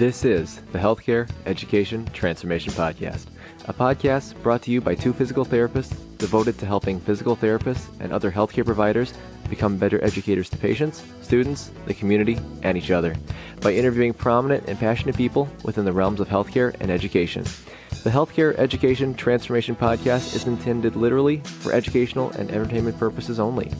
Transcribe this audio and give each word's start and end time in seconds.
This 0.00 0.24
is 0.24 0.62
the 0.72 0.78
Healthcare 0.78 1.30
Education 1.44 2.06
Transformation 2.14 2.72
Podcast, 2.72 3.26
a 3.66 3.74
podcast 3.74 4.42
brought 4.42 4.62
to 4.62 4.70
you 4.70 4.80
by 4.80 4.94
two 4.94 5.12
physical 5.12 5.44
therapists 5.44 5.94
devoted 6.16 6.58
to 6.58 6.64
helping 6.64 6.98
physical 6.98 7.36
therapists 7.36 7.88
and 8.00 8.10
other 8.10 8.32
healthcare 8.32 8.64
providers 8.64 9.12
become 9.50 9.76
better 9.76 10.02
educators 10.02 10.48
to 10.48 10.56
patients, 10.56 11.04
students, 11.20 11.70
the 11.84 11.92
community, 11.92 12.38
and 12.62 12.78
each 12.78 12.90
other 12.90 13.14
by 13.60 13.74
interviewing 13.74 14.14
prominent 14.14 14.66
and 14.68 14.78
passionate 14.78 15.18
people 15.18 15.50
within 15.64 15.84
the 15.84 15.92
realms 15.92 16.20
of 16.20 16.28
healthcare 16.28 16.74
and 16.80 16.90
education. 16.90 17.44
The 18.02 18.08
Healthcare 18.08 18.56
Education 18.56 19.12
Transformation 19.12 19.76
Podcast 19.76 20.34
is 20.34 20.46
intended 20.46 20.96
literally 20.96 21.36
for 21.40 21.74
educational 21.74 22.30
and 22.30 22.50
entertainment 22.50 22.98
purposes 22.98 23.38
only. 23.38 23.70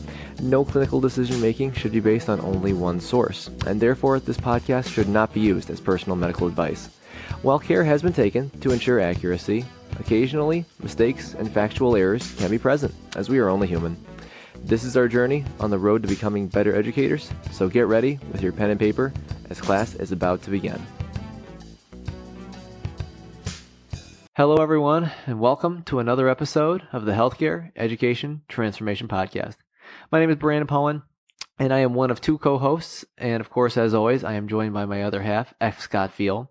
No 0.42 0.62
clinical 0.62 1.00
decision 1.00 1.40
making 1.40 1.72
should 1.72 1.92
be 1.92 2.00
based 2.00 2.28
on 2.28 2.38
only 2.42 2.74
one 2.74 3.00
source, 3.00 3.48
and 3.66 3.80
therefore 3.80 4.20
this 4.20 4.36
podcast 4.36 4.92
should 4.92 5.08
not 5.08 5.32
be 5.32 5.40
used 5.40 5.70
as 5.70 5.80
personal 5.80 6.16
medical 6.16 6.46
advice. 6.46 6.90
While 7.40 7.58
care 7.58 7.82
has 7.82 8.02
been 8.02 8.12
taken 8.12 8.50
to 8.60 8.72
ensure 8.72 9.00
accuracy, 9.00 9.64
occasionally 9.98 10.66
mistakes 10.82 11.32
and 11.32 11.50
factual 11.50 11.96
errors 11.96 12.34
can 12.34 12.50
be 12.50 12.58
present, 12.58 12.94
as 13.16 13.30
we 13.30 13.38
are 13.38 13.48
only 13.48 13.68
human. 13.68 13.96
This 14.64 14.84
is 14.84 14.98
our 14.98 15.08
journey 15.08 15.46
on 15.60 15.70
the 15.70 15.78
road 15.78 16.02
to 16.02 16.08
becoming 16.08 16.46
better 16.46 16.76
educators, 16.76 17.30
so 17.52 17.70
get 17.70 17.86
ready 17.86 18.18
with 18.32 18.42
your 18.42 18.52
pen 18.52 18.68
and 18.68 18.78
paper 18.78 19.14
as 19.48 19.62
class 19.62 19.94
is 19.94 20.12
about 20.12 20.42
to 20.42 20.50
begin. 20.50 20.78
Hello, 24.40 24.54
everyone, 24.54 25.12
and 25.26 25.38
welcome 25.38 25.82
to 25.82 25.98
another 25.98 26.26
episode 26.26 26.88
of 26.94 27.04
the 27.04 27.12
Healthcare 27.12 27.72
Education 27.76 28.40
Transformation 28.48 29.06
Podcast. 29.06 29.56
My 30.10 30.18
name 30.18 30.30
is 30.30 30.36
Brandon 30.36 30.66
Powen, 30.66 31.02
and 31.58 31.74
I 31.74 31.80
am 31.80 31.92
one 31.92 32.10
of 32.10 32.22
two 32.22 32.38
co 32.38 32.56
hosts. 32.56 33.04
And 33.18 33.42
of 33.42 33.50
course, 33.50 33.76
as 33.76 33.92
always, 33.92 34.24
I 34.24 34.32
am 34.32 34.48
joined 34.48 34.72
by 34.72 34.86
my 34.86 35.02
other 35.02 35.20
half, 35.20 35.52
F. 35.60 35.82
Scott 35.82 36.14
Field. 36.14 36.46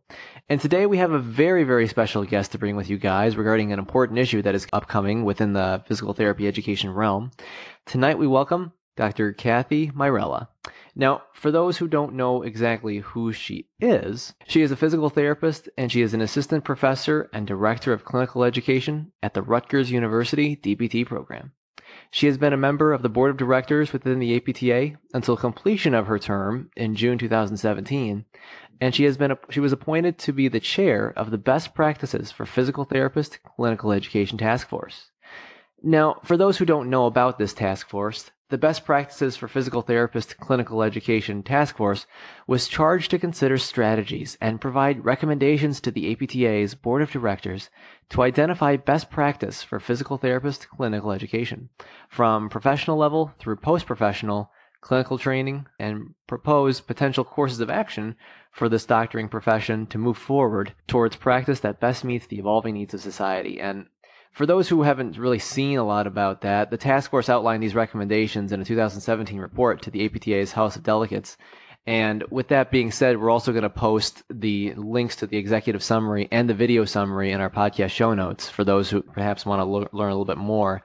And 0.48 0.62
today 0.62 0.86
we 0.86 1.00
have 1.00 1.14
a 1.14 1.18
very, 1.18 1.64
very 1.64 1.88
special 1.88 2.24
guest 2.26 2.52
to 2.52 2.60
bring 2.60 2.76
with 2.76 2.92
you 2.92 3.00
guys 3.00 3.36
regarding 3.36 3.74
an 3.74 3.80
important 3.80 4.20
issue 4.20 4.44
that 4.44 4.54
is 4.54 4.68
upcoming 4.72 5.26
within 5.26 5.54
the 5.54 5.84
physical 5.88 6.14
therapy 6.14 6.48
education 6.48 6.92
realm. 6.92 7.32
Tonight 7.88 8.20
we 8.20 8.28
welcome 8.28 8.72
Dr. 8.98 9.34
Kathy 9.34 9.90
Mairella. 9.90 10.48
Now, 11.00 11.22
for 11.32 11.50
those 11.50 11.78
who 11.78 11.88
don't 11.88 12.16
know 12.16 12.42
exactly 12.42 12.98
who 12.98 13.32
she 13.32 13.70
is, 13.80 14.34
she 14.46 14.62
is 14.62 14.70
a 14.70 14.76
physical 14.76 15.10
therapist 15.10 15.70
and 15.78 15.90
she 15.90 16.02
is 16.02 16.14
an 16.14 16.20
assistant 16.20 16.66
professor 16.66 17.30
and 17.32 17.48
director 17.48 17.94
of 17.94 18.04
clinical 18.04 18.44
education 18.44 19.14
at 19.24 19.34
the 19.34 19.42
Rutgers 19.42 19.92
University 19.92 20.58
DPT 20.58 21.06
program. 21.06 21.54
She 22.12 22.26
has 22.26 22.38
been 22.38 22.52
a 22.52 22.58
member 22.58 22.92
of 22.92 23.02
the 23.02 23.08
board 23.08 23.32
of 23.32 23.38
directors 23.38 23.94
within 23.94 24.20
the 24.20 24.36
APTA 24.36 24.98
until 25.14 25.38
completion 25.38 25.94
of 25.94 26.08
her 26.08 26.20
term 26.20 26.70
in 26.76 26.96
June 26.96 27.18
2017, 27.18 28.26
and 28.82 28.94
she 28.94 29.06
has 29.06 29.16
been 29.16 29.38
she 29.50 29.62
was 29.62 29.72
appointed 29.72 30.18
to 30.18 30.34
be 30.34 30.50
the 30.50 30.60
chair 30.60 31.14
of 31.16 31.32
the 31.32 31.38
Best 31.38 31.74
Practices 31.74 32.30
for 32.30 32.46
Physical 32.46 32.84
Therapist 32.84 33.40
Clinical 33.56 33.94
Education 33.94 34.38
Task 34.38 34.68
Force. 34.68 35.12
Now, 35.82 36.20
for 36.26 36.36
those 36.36 36.58
who 36.58 36.66
don't 36.66 36.90
know 36.90 37.06
about 37.06 37.40
this 37.40 37.54
task 37.54 37.88
force, 37.88 38.32
the 38.50 38.58
Best 38.58 38.84
Practices 38.84 39.38
for 39.38 39.48
Physical 39.48 39.84
Therapist 39.84 40.38
Clinical 40.38 40.82
Education 40.82 41.44
Task 41.44 41.78
Force 41.78 42.08
was 42.48 42.68
charged 42.68 43.12
to 43.12 43.20
consider 43.20 43.60
strategies 43.60 44.38
and 44.42 44.60
provide 44.60 45.06
recommendations 45.06 45.80
to 45.82 45.92
the 45.92 46.12
APTA's 46.12 46.74
Board 46.74 47.04
of 47.04 47.12
Directors 47.12 47.70
to 48.10 48.24
identify 48.24 48.76
best 48.76 49.12
practice 49.12 49.62
for 49.62 49.80
physical 49.80 50.18
therapist 50.18 50.68
clinical 50.70 51.12
education, 51.12 51.70
from 52.10 52.50
professional 52.50 52.98
level 52.98 53.32
through 53.38 53.58
post 53.58 53.86
professional 53.86 54.50
clinical 54.82 55.20
training, 55.20 55.68
and 55.78 56.16
propose 56.26 56.82
potential 56.82 57.24
courses 57.24 57.60
of 57.60 57.70
action 57.70 58.16
for 58.52 58.68
this 58.68 58.86
doctoring 58.86 59.30
profession 59.30 59.86
to 59.86 59.98
move 60.00 60.18
forward 60.18 60.74
towards 60.88 61.16
practice 61.16 61.60
that 61.60 61.80
best 61.80 62.04
meets 62.04 62.26
the 62.26 62.40
evolving 62.40 62.74
needs 62.74 62.96
of 62.96 63.02
society. 63.02 63.60
And 63.60 63.86
for 64.32 64.46
those 64.46 64.70
who 64.70 64.84
haven't 64.84 65.18
really 65.18 65.40
seen 65.40 65.78
a 65.78 65.84
lot 65.84 66.08
about 66.08 66.42
that, 66.42 66.72
the 66.72 66.78
task 66.78 67.12
force 67.12 67.30
outlined 67.30 67.62
these 67.64 67.76
recommendations 67.76 68.52
in 68.52 68.62
a 68.62 68.66
2017 68.66 69.40
report 69.40 69.82
to 69.82 69.92
the 69.92 70.06
APTA's 70.06 70.52
House 70.54 70.76
of 70.76 70.84
Delegates. 70.84 71.38
And 71.86 72.24
with 72.30 72.50
that 72.50 72.72
being 72.72 72.92
said, 72.92 73.20
we're 73.20 73.32
also 73.32 73.52
going 73.52 73.64
to 73.64 73.70
post 73.70 74.24
the 74.30 74.74
links 74.76 75.16
to 75.18 75.28
the 75.28 75.38
executive 75.38 75.82
summary 75.82 76.28
and 76.32 76.50
the 76.50 76.54
video 76.54 76.86
summary 76.86 77.32
in 77.32 77.42
our 77.42 77.50
podcast 77.50 77.90
show 77.90 78.14
notes 78.14 78.50
for 78.50 78.64
those 78.64 78.90
who 78.90 79.02
perhaps 79.02 79.46
want 79.46 79.60
to 79.60 79.64
lo- 79.64 79.90
learn 79.92 80.12
a 80.12 80.14
little 80.14 80.26
bit 80.26 80.38
more. 80.38 80.84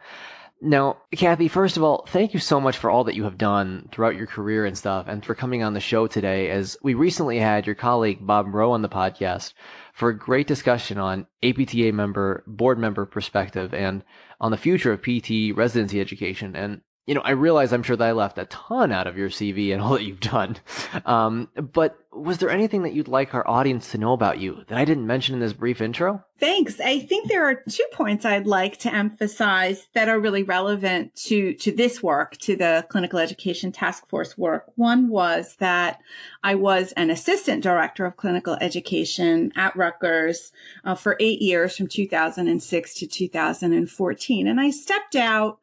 Now, 0.67 0.97
Kathy, 1.15 1.49
first 1.49 1.77
of 1.77 1.83
all, 1.83 2.07
thank 2.09 2.33
you 2.33 2.41
so 2.41 2.59
much 2.59 2.79
for 2.79 2.89
all 2.89 3.05
that 3.05 3.15
you 3.15 3.25
have 3.25 3.37
done 3.37 3.87
throughout 3.93 4.17
your 4.17 4.27
career 4.27 4.65
and 4.65 4.79
stuff, 4.79 5.07
and 5.09 5.23
for 5.23 5.35
coming 5.35 5.63
on 5.63 5.75
the 5.75 5.81
show 5.81 6.07
today. 6.07 6.49
As 6.49 6.79
we 6.83 6.95
recently 6.95 7.39
had 7.39 7.67
your 7.67 7.75
colleague 7.75 8.27
Bob 8.27 8.47
Rowe 8.49 8.73
on 8.73 8.81
the 8.81 8.89
podcast 8.89 9.53
for 9.93 10.09
a 10.09 10.17
great 10.17 10.47
discussion 10.47 10.97
on 10.97 11.27
APTA 11.43 11.93
member, 11.93 12.43
board 12.47 12.79
member 12.79 13.05
perspective, 13.05 13.75
and 13.75 14.05
on 14.41 14.53
the 14.53 14.57
future 14.57 14.91
of 14.91 15.03
PT 15.03 15.55
residency 15.55 16.01
education. 16.01 16.57
And 16.57 16.81
you 17.07 17.15
know, 17.15 17.21
I 17.21 17.31
realize 17.31 17.73
I'm 17.73 17.83
sure 17.83 17.97
that 17.97 18.09
I 18.09 18.13
left 18.13 18.39
a 18.39 18.47
ton 18.47 18.91
out 18.91 19.07
of 19.07 19.19
your 19.19 19.29
CV 19.29 19.73
and 19.73 19.83
all 19.83 19.93
that 19.93 20.05
you've 20.05 20.21
done. 20.21 20.57
Um, 21.05 21.49
but 21.55 21.99
was 22.13 22.39
there 22.39 22.49
anything 22.49 22.85
that 22.85 22.95
you'd 22.95 23.09
like 23.09 23.35
our 23.35 23.47
audience 23.47 23.91
to 23.91 23.99
know 23.99 24.13
about 24.13 24.39
you 24.39 24.65
that 24.69 24.79
I 24.79 24.85
didn't 24.85 25.07
mention 25.07 25.35
in 25.35 25.41
this 25.41 25.53
brief 25.53 25.81
intro? 25.81 26.25
Thanks. 26.39 26.81
I 26.81 27.01
think 27.01 27.29
there 27.29 27.45
are 27.45 27.63
two 27.69 27.85
points 27.93 28.25
I'd 28.25 28.47
like 28.47 28.79
to 28.79 28.95
emphasize 28.95 29.89
that 29.95 30.09
are 30.09 30.19
really 30.19 30.43
relevant 30.43 31.15
to, 31.27 31.55
to 31.55 31.73
this 31.73 32.03
work, 32.03 32.37
to 32.39 32.57
the 32.57 32.87
clinical 32.89 33.19
education 33.19 33.73
task 33.73 34.09
force 34.09 34.39
work. 34.39 34.65
One 34.77 35.09
was 35.09 35.57
that 35.57 36.01
I 36.43 36.55
was 36.55 36.93
an 36.93 37.11
assistant 37.11 37.63
director 37.63 38.07
of 38.07 38.17
clinical 38.17 38.57
education 38.61 39.53
at 39.57 39.77
Rutgers 39.77 40.53
uh, 40.85 40.95
for 40.95 41.17
eight 41.21 41.43
years 41.43 41.77
from 41.77 41.89
2006 41.89 42.95
to 42.95 43.07
2014. 43.07 44.47
And 44.47 44.61
I 44.61 44.71
stepped 44.71 45.17
out 45.17 45.59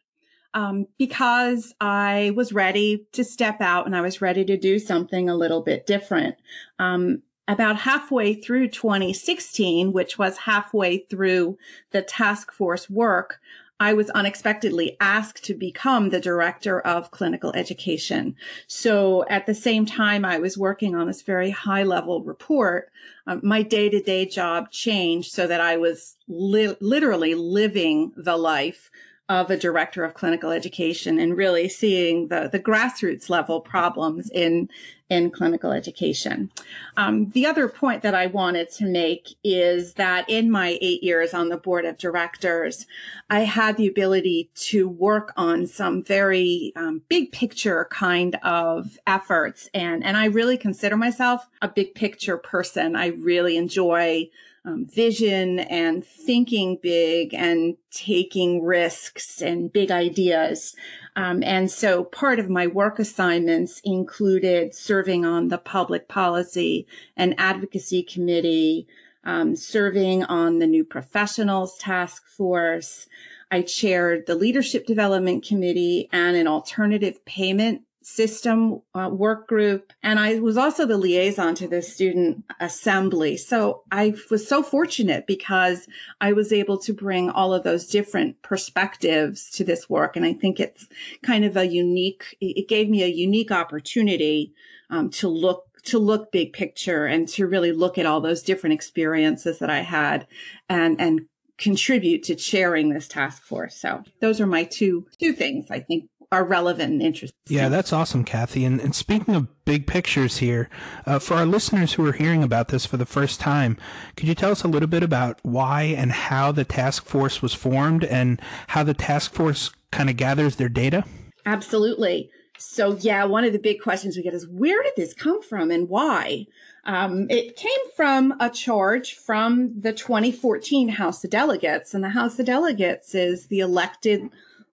um, 0.54 0.88
because 0.98 1.74
I 1.80 2.32
was 2.36 2.54
ready 2.54 3.08
to 3.14 3.24
step 3.24 3.62
out 3.62 3.86
and 3.86 3.96
I 3.96 4.02
was 4.02 4.22
ready 4.22 4.44
to 4.46 4.58
do 4.58 4.80
something 4.80 5.30
a 5.30 5.36
little 5.36 5.62
bit 5.62 5.86
different. 5.86 6.36
Um, 6.80 7.22
about 7.48 7.78
halfway 7.78 8.34
through 8.34 8.70
2016, 8.70 9.92
which 9.92 10.18
was 10.18 10.38
halfway 10.38 11.00
through 11.00 11.58
the 11.92 12.02
task 12.02 12.52
force 12.52 12.90
work, 12.90 13.40
I 13.82 13.94
was 13.94 14.12
unexpectedly 14.12 14.96
asked 15.00 15.44
to 15.46 15.56
become 15.56 16.10
the 16.10 16.20
director 16.20 16.80
of 16.82 17.10
clinical 17.10 17.52
education. 17.54 18.36
So 18.68 19.26
at 19.28 19.48
the 19.48 19.56
same 19.56 19.88
time 19.88 20.24
I 20.24 20.38
was 20.38 20.56
working 20.56 20.96
on 20.96 21.08
this 21.08 21.24
very 21.24 21.50
high 21.50 21.82
level 21.82 22.22
report, 22.22 22.92
um, 23.26 23.42
my 23.42 23.64
day 23.64 23.90
to 23.90 24.00
day 24.00 24.28
job 24.28 24.70
changed 24.70 25.32
so 25.32 25.48
that 25.48 25.62
I 25.62 25.78
was 25.78 26.16
li- 26.28 26.78
literally 26.80 27.34
living 27.34 28.14
the 28.16 28.38
life 28.38 28.92
of 29.32 29.50
a 29.50 29.56
director 29.56 30.04
of 30.04 30.14
clinical 30.14 30.52
education 30.52 31.18
and 31.18 31.38
really 31.38 31.70
seeing 31.70 32.28
the, 32.28 32.50
the 32.52 32.60
grassroots 32.60 33.30
level 33.30 33.62
problems 33.62 34.30
in, 34.30 34.70
in 35.10 35.32
clinical 35.32 35.72
education. 35.72 36.52
Um, 36.98 37.30
the 37.30 37.46
other 37.46 37.70
point 37.70 38.02
that 38.02 38.14
I 38.14 38.28
wanted 38.28 38.70
to 38.72 38.86
make 38.86 39.36
is 39.42 39.94
that 39.94 40.30
in 40.30 40.52
my 40.52 40.78
eight 40.82 41.02
years 41.02 41.34
on 41.34 41.48
the 41.48 41.56
board 41.56 41.86
of 41.86 41.98
directors, 41.98 42.86
I 43.30 43.42
had 43.42 43.78
the 43.78 43.88
ability 43.88 44.50
to 44.56 44.90
work 44.90 45.32
on 45.38 45.66
some 45.66 46.04
very 46.04 46.74
um, 46.76 47.02
big 47.08 47.32
picture 47.32 47.88
kind 47.90 48.36
of 48.44 49.00
efforts. 49.08 49.70
And, 49.74 50.04
and 50.04 50.18
I 50.18 50.26
really 50.26 50.58
consider 50.58 50.98
myself 50.98 51.48
a 51.62 51.70
big 51.70 51.96
picture 51.96 52.36
person. 52.36 52.98
I 52.98 53.08
really 53.08 53.56
enjoy 53.56 54.30
um, 54.64 54.86
vision 54.86 55.60
and 55.60 56.06
thinking 56.06 56.78
big 56.82 57.34
and 57.34 57.78
taking 57.90 58.64
risks 58.64 59.42
and 59.42 59.74
big 59.74 59.90
ideas. 59.92 60.76
Um, 61.16 61.44
and 61.44 61.70
so 61.70 62.04
part 62.04 62.40
of 62.40 62.50
my 62.50 62.68
work 62.68 63.00
assignments 63.00 63.82
included 63.84 64.76
serving 64.76 65.26
on 65.26 65.48
the 65.48 65.58
public 65.58 66.08
policy 66.08 66.88
and 67.18 67.36
advocacy 67.38 68.04
committee, 68.04 68.88
um, 69.24 69.56
serving 69.56 70.24
on 70.24 70.60
the 70.60 70.68
new 70.68 70.84
professionals 70.84 71.78
task 71.78 72.28
force. 72.28 73.08
I 73.50 73.64
chaired 73.64 74.28
the 74.28 74.36
leadership 74.36 74.86
development 74.86 75.46
committee 75.46 76.08
and 76.14 76.38
an 76.38 76.48
alternative 76.48 77.26
payment 77.26 77.82
system 78.02 78.82
uh, 78.96 79.10
work 79.12 79.48
group 79.48 79.94
and 80.02 80.20
i 80.20 80.40
was 80.40 80.58
also 80.58 80.86
the 80.86 80.98
liaison 80.98 81.54
to 81.54 81.68
the 81.68 81.82
student 81.82 82.44
assembly. 82.60 83.38
So 83.38 83.84
i 83.92 84.14
was 84.30 84.48
so 84.48 84.64
fortunate 84.64 85.28
because 85.28 85.88
i 86.20 86.34
was 86.34 86.52
able 86.52 86.78
to 86.80 86.94
bring 86.94 87.30
all 87.30 87.54
of 87.54 87.64
those 87.64 87.88
different 87.88 88.42
perspectives 88.42 89.50
to 89.52 89.64
this 89.64 89.90
work 89.90 90.16
and 90.16 90.26
i 90.26 90.34
think 90.34 90.60
it's 90.60 90.88
kind 91.24 91.46
of 91.46 91.56
a 91.56 91.68
unique 91.68 92.36
it 92.42 92.68
gave 92.68 92.90
me 92.90 93.04
a 93.04 93.08
unique 93.08 93.52
opportunity 93.52 94.54
um, 94.90 95.10
to 95.12 95.28
look 95.28 95.68
to 95.84 96.00
look 96.00 96.32
big 96.32 96.54
picture 96.54 97.06
and 97.06 97.28
to 97.28 97.48
really 97.48 97.72
look 97.72 97.98
at 97.98 98.06
all 98.06 98.22
those 98.22 98.42
different 98.42 98.74
experiences 98.74 99.60
that 99.60 99.70
i 99.70 99.82
had 99.82 100.26
and 100.70 101.00
and 101.00 101.22
contribute 101.62 102.24
to 102.24 102.34
chairing 102.34 102.90
this 102.90 103.08
task 103.08 103.44
force. 103.44 103.76
So 103.76 104.04
those 104.20 104.42
are 104.42 104.48
my 104.48 104.64
two 104.64 105.06
two 105.20 105.34
things 105.34 105.70
i 105.70 105.80
think 105.80 106.10
are 106.32 106.46
relevant 106.46 106.94
and 106.94 107.02
interesting. 107.02 107.38
Yeah, 107.48 107.68
that's 107.68 107.92
awesome, 107.92 108.24
Kathy. 108.24 108.64
And, 108.64 108.80
and 108.80 108.96
speaking 108.96 109.36
of 109.36 109.48
big 109.66 109.86
pictures 109.86 110.38
here, 110.38 110.70
uh, 111.06 111.20
for 111.20 111.36
our 111.36 111.46
listeners 111.46 111.94
who 111.94 112.06
are 112.06 112.14
hearing 112.14 112.42
about 112.42 112.70
this 112.70 112.86
for 112.86 112.98
the 112.98 113.06
first 113.06 113.40
time, 113.40 113.78
could 114.16 114.28
you 114.28 114.36
tell 114.36 114.52
us 114.52 114.64
a 114.64 114.68
little 114.68 114.88
bit 114.88 115.04
about 115.04 115.40
why 115.44 115.84
and 115.84 116.12
how 116.12 116.52
the 116.52 116.64
task 116.64 117.06
force 117.06 117.42
was 117.42 117.54
formed 117.54 118.06
and 118.06 118.42
how 118.68 118.84
the 118.84 118.94
task 118.94 119.34
force 119.34 119.72
kind 119.92 120.10
of 120.10 120.16
gathers 120.16 120.56
their 120.56 120.70
data? 120.70 121.04
Absolutely. 121.46 122.30
So, 122.58 122.96
yeah, 123.00 123.26
one 123.26 123.44
of 123.44 123.54
the 123.54 123.60
big 123.60 123.82
questions 123.82 124.16
we 124.16 124.24
get 124.24 124.34
is 124.34 124.48
where 124.48 124.82
did 124.84 124.94
this 124.96 125.14
come 125.14 125.42
from 125.42 125.72
and 125.72 125.90
why? 125.90 126.46
Um, 126.86 127.28
it 127.30 127.56
came 127.56 127.72
from 127.96 128.36
a 128.40 128.50
charge 128.50 129.16
from 129.16 129.82
the 129.82 129.94
2014 129.94 130.90
House 130.90 131.24
of 131.24 131.30
Delegates, 131.30 131.94
and 131.94 132.04
the 132.04 132.10
House 132.10 132.40
of 132.40 132.46
Delegates 132.46 133.14
is 133.14 133.48
the 133.48 133.60
elected 133.60 134.30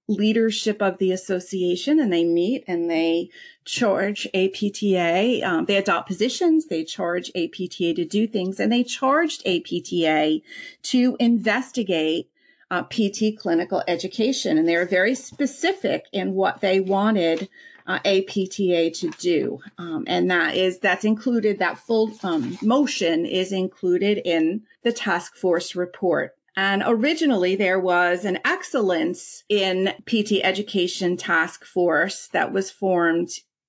leadership 0.08 0.80
of 0.80 0.98
the 0.98 1.12
association, 1.12 2.00
and 2.00 2.12
they 2.12 2.24
meet 2.24 2.64
and 2.66 2.90
they 2.90 3.28
charge 3.64 4.26
APTA. 4.34 5.42
Um, 5.44 5.66
they 5.66 5.76
adopt 5.76 6.08
positions, 6.08 6.66
they 6.66 6.82
charge 6.82 7.30
APTA 7.36 7.94
to 7.94 8.04
do 8.04 8.26
things, 8.26 8.58
and 8.58 8.72
they 8.72 8.82
charged 8.82 9.46
APTA 9.46 10.40
to 10.82 11.16
investigate 11.20 12.30
uh, 12.70 12.82
PT 12.82 13.38
clinical 13.38 13.82
education. 13.86 14.58
And 14.58 14.66
they 14.66 14.76
were 14.76 14.84
very 14.84 15.14
specific 15.14 16.06
in 16.12 16.34
what 16.34 16.60
they 16.60 16.80
wanted 16.80 17.48
uh, 17.86 17.98
APTA 18.04 18.90
to 18.90 19.10
do. 19.18 19.60
Um, 19.78 20.04
and 20.06 20.30
that 20.30 20.54
is, 20.54 20.78
that's 20.78 21.04
included, 21.04 21.58
that 21.58 21.78
full 21.78 22.12
um, 22.22 22.58
motion 22.62 23.24
is 23.24 23.52
included 23.52 24.18
in 24.24 24.62
the 24.82 24.92
task 24.92 25.36
force 25.36 25.74
report. 25.74 26.37
And 26.60 26.82
originally 26.84 27.54
there 27.54 27.78
was 27.78 28.24
an 28.24 28.40
excellence 28.44 29.44
in 29.48 29.94
PT 30.06 30.40
education 30.42 31.16
task 31.16 31.64
force 31.64 32.26
that 32.32 32.52
was 32.52 32.68
formed 32.68 33.28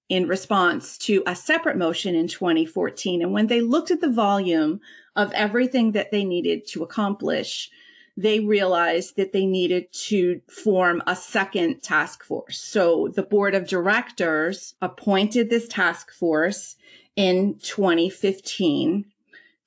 in 0.09 0.27
response 0.27 0.97
to 0.97 1.21
a 1.27 1.35
separate 1.35 1.77
motion 1.77 2.15
in 2.15 2.27
2014. 2.27 3.21
And 3.21 3.31
when 3.31 3.45
they 3.45 3.61
looked 3.61 3.91
at 3.91 4.01
the 4.01 4.09
volume 4.09 4.81
of 5.15 5.31
everything 5.33 5.91
that 5.91 6.09
they 6.09 6.23
needed 6.23 6.65
to 6.69 6.81
accomplish, 6.81 7.69
they 8.17 8.39
realized 8.39 9.17
that 9.17 9.33
they 9.33 9.45
needed 9.45 9.93
to 10.07 10.41
form 10.49 11.03
a 11.05 11.15
second 11.15 11.83
task 11.83 12.23
force. 12.23 12.59
So 12.59 13.09
the 13.13 13.21
board 13.21 13.53
of 13.53 13.67
directors 13.67 14.73
appointed 14.81 15.51
this 15.51 15.67
task 15.67 16.11
force 16.11 16.75
in 17.15 17.59
2015 17.59 19.05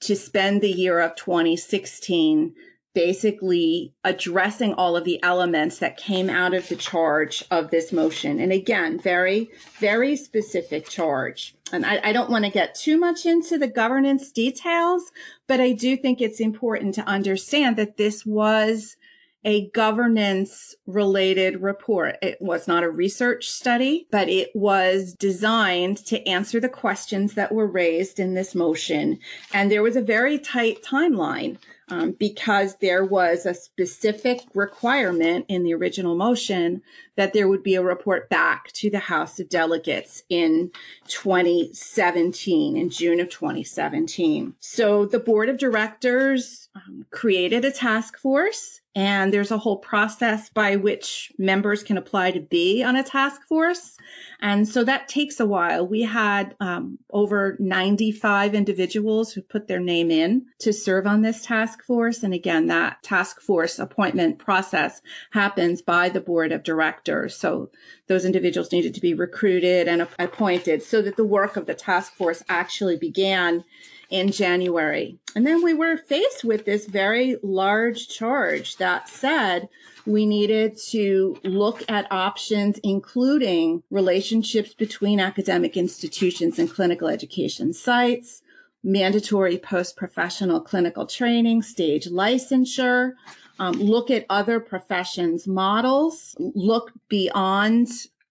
to 0.00 0.16
spend 0.16 0.60
the 0.60 0.72
year 0.72 0.98
of 0.98 1.14
2016 1.14 2.56
basically 2.94 3.94
addressing 4.04 4.74
all 4.74 4.96
of 4.96 5.04
the 5.04 5.22
elements 5.22 5.78
that 5.78 5.96
came 5.96 6.28
out 6.28 6.54
of 6.54 6.68
the 6.68 6.76
charge 6.76 7.42
of 7.50 7.70
this 7.70 7.92
motion. 7.92 8.38
And 8.38 8.52
again, 8.52 8.98
very, 8.98 9.50
very 9.78 10.14
specific 10.16 10.88
charge. 10.88 11.54
And 11.72 11.86
I, 11.86 12.00
I 12.04 12.12
don't 12.12 12.30
want 12.30 12.44
to 12.44 12.50
get 12.50 12.74
too 12.74 12.98
much 12.98 13.24
into 13.24 13.56
the 13.56 13.68
governance 13.68 14.30
details, 14.30 15.10
but 15.46 15.60
I 15.60 15.72
do 15.72 15.96
think 15.96 16.20
it's 16.20 16.40
important 16.40 16.94
to 16.96 17.08
understand 17.08 17.76
that 17.76 17.96
this 17.96 18.26
was 18.26 18.96
a 19.44 19.68
governance 19.70 20.74
related 20.86 21.62
report. 21.62 22.16
It 22.22 22.38
was 22.40 22.68
not 22.68 22.84
a 22.84 22.90
research 22.90 23.50
study, 23.50 24.06
but 24.10 24.28
it 24.28 24.50
was 24.54 25.14
designed 25.14 25.96
to 26.06 26.24
answer 26.28 26.60
the 26.60 26.68
questions 26.68 27.34
that 27.34 27.52
were 27.52 27.66
raised 27.66 28.20
in 28.20 28.34
this 28.34 28.54
motion. 28.54 29.18
And 29.52 29.70
there 29.70 29.82
was 29.82 29.96
a 29.96 30.02
very 30.02 30.38
tight 30.38 30.82
timeline 30.82 31.58
um, 31.92 32.12
because 32.12 32.76
there 32.76 33.04
was 33.04 33.44
a 33.44 33.52
specific 33.52 34.40
requirement 34.54 35.44
in 35.48 35.62
the 35.62 35.74
original 35.74 36.14
motion 36.16 36.80
that 37.16 37.32
there 37.32 37.48
would 37.48 37.62
be 37.62 37.74
a 37.74 37.82
report 37.82 38.28
back 38.28 38.72
to 38.72 38.90
the 38.90 38.98
House 38.98 39.38
of 39.38 39.48
Delegates 39.48 40.22
in 40.28 40.70
2017, 41.08 42.76
in 42.76 42.90
June 42.90 43.20
of 43.20 43.28
2017. 43.28 44.54
So 44.60 45.06
the 45.06 45.20
board 45.20 45.48
of 45.48 45.58
directors 45.58 46.68
um, 46.74 47.06
created 47.10 47.64
a 47.64 47.70
task 47.70 48.18
force 48.18 48.82
and 48.94 49.32
there's 49.32 49.50
a 49.50 49.58
whole 49.58 49.78
process 49.78 50.50
by 50.50 50.76
which 50.76 51.32
members 51.38 51.82
can 51.82 51.96
apply 51.96 52.30
to 52.32 52.40
be 52.40 52.82
on 52.82 52.94
a 52.94 53.02
task 53.02 53.42
force. 53.48 53.96
And 54.40 54.68
so 54.68 54.84
that 54.84 55.08
takes 55.08 55.40
a 55.40 55.46
while. 55.46 55.86
We 55.86 56.02
had 56.02 56.54
um, 56.60 56.98
over 57.10 57.56
95 57.58 58.54
individuals 58.54 59.32
who 59.32 59.40
put 59.40 59.66
their 59.66 59.80
name 59.80 60.10
in 60.10 60.44
to 60.58 60.74
serve 60.74 61.06
on 61.06 61.22
this 61.22 61.42
task 61.42 61.82
force. 61.82 62.22
And 62.22 62.34
again, 62.34 62.66
that 62.66 63.02
task 63.02 63.40
force 63.40 63.78
appointment 63.78 64.38
process 64.38 65.00
happens 65.30 65.80
by 65.80 66.10
the 66.10 66.20
board 66.20 66.52
of 66.52 66.62
directors. 66.62 67.01
So 67.28 67.70
those 68.06 68.24
individuals 68.24 68.72
needed 68.72 68.94
to 68.94 69.00
be 69.00 69.14
recruited 69.14 69.88
and 69.88 70.06
appointed 70.18 70.82
so 70.82 71.02
that 71.02 71.16
the 71.16 71.24
work 71.24 71.56
of 71.56 71.66
the 71.66 71.74
task 71.74 72.14
force 72.14 72.42
actually 72.48 72.96
began 72.96 73.64
in 74.10 74.30
January. 74.30 75.18
And 75.34 75.46
then 75.46 75.62
we 75.62 75.72
were 75.72 75.96
faced 75.96 76.44
with 76.44 76.66
this 76.66 76.86
very 76.86 77.36
large 77.42 78.08
charge 78.08 78.76
that 78.76 79.08
said 79.08 79.68
we 80.04 80.26
needed 80.26 80.76
to 80.90 81.38
look 81.44 81.82
at 81.88 82.12
options, 82.12 82.78
including 82.82 83.82
relationships 83.90 84.74
between 84.74 85.18
academic 85.18 85.76
institutions 85.76 86.58
and 86.58 86.70
clinical 86.70 87.08
education 87.08 87.72
sites, 87.72 88.42
mandatory 88.84 89.56
post 89.56 89.96
professional 89.96 90.60
clinical 90.60 91.06
training, 91.06 91.62
stage 91.62 92.06
licensure. 92.06 93.12
Um, 93.58 93.74
look 93.74 94.10
at 94.10 94.26
other 94.30 94.60
professions 94.60 95.46
models, 95.46 96.34
look 96.38 96.92
beyond 97.08 97.88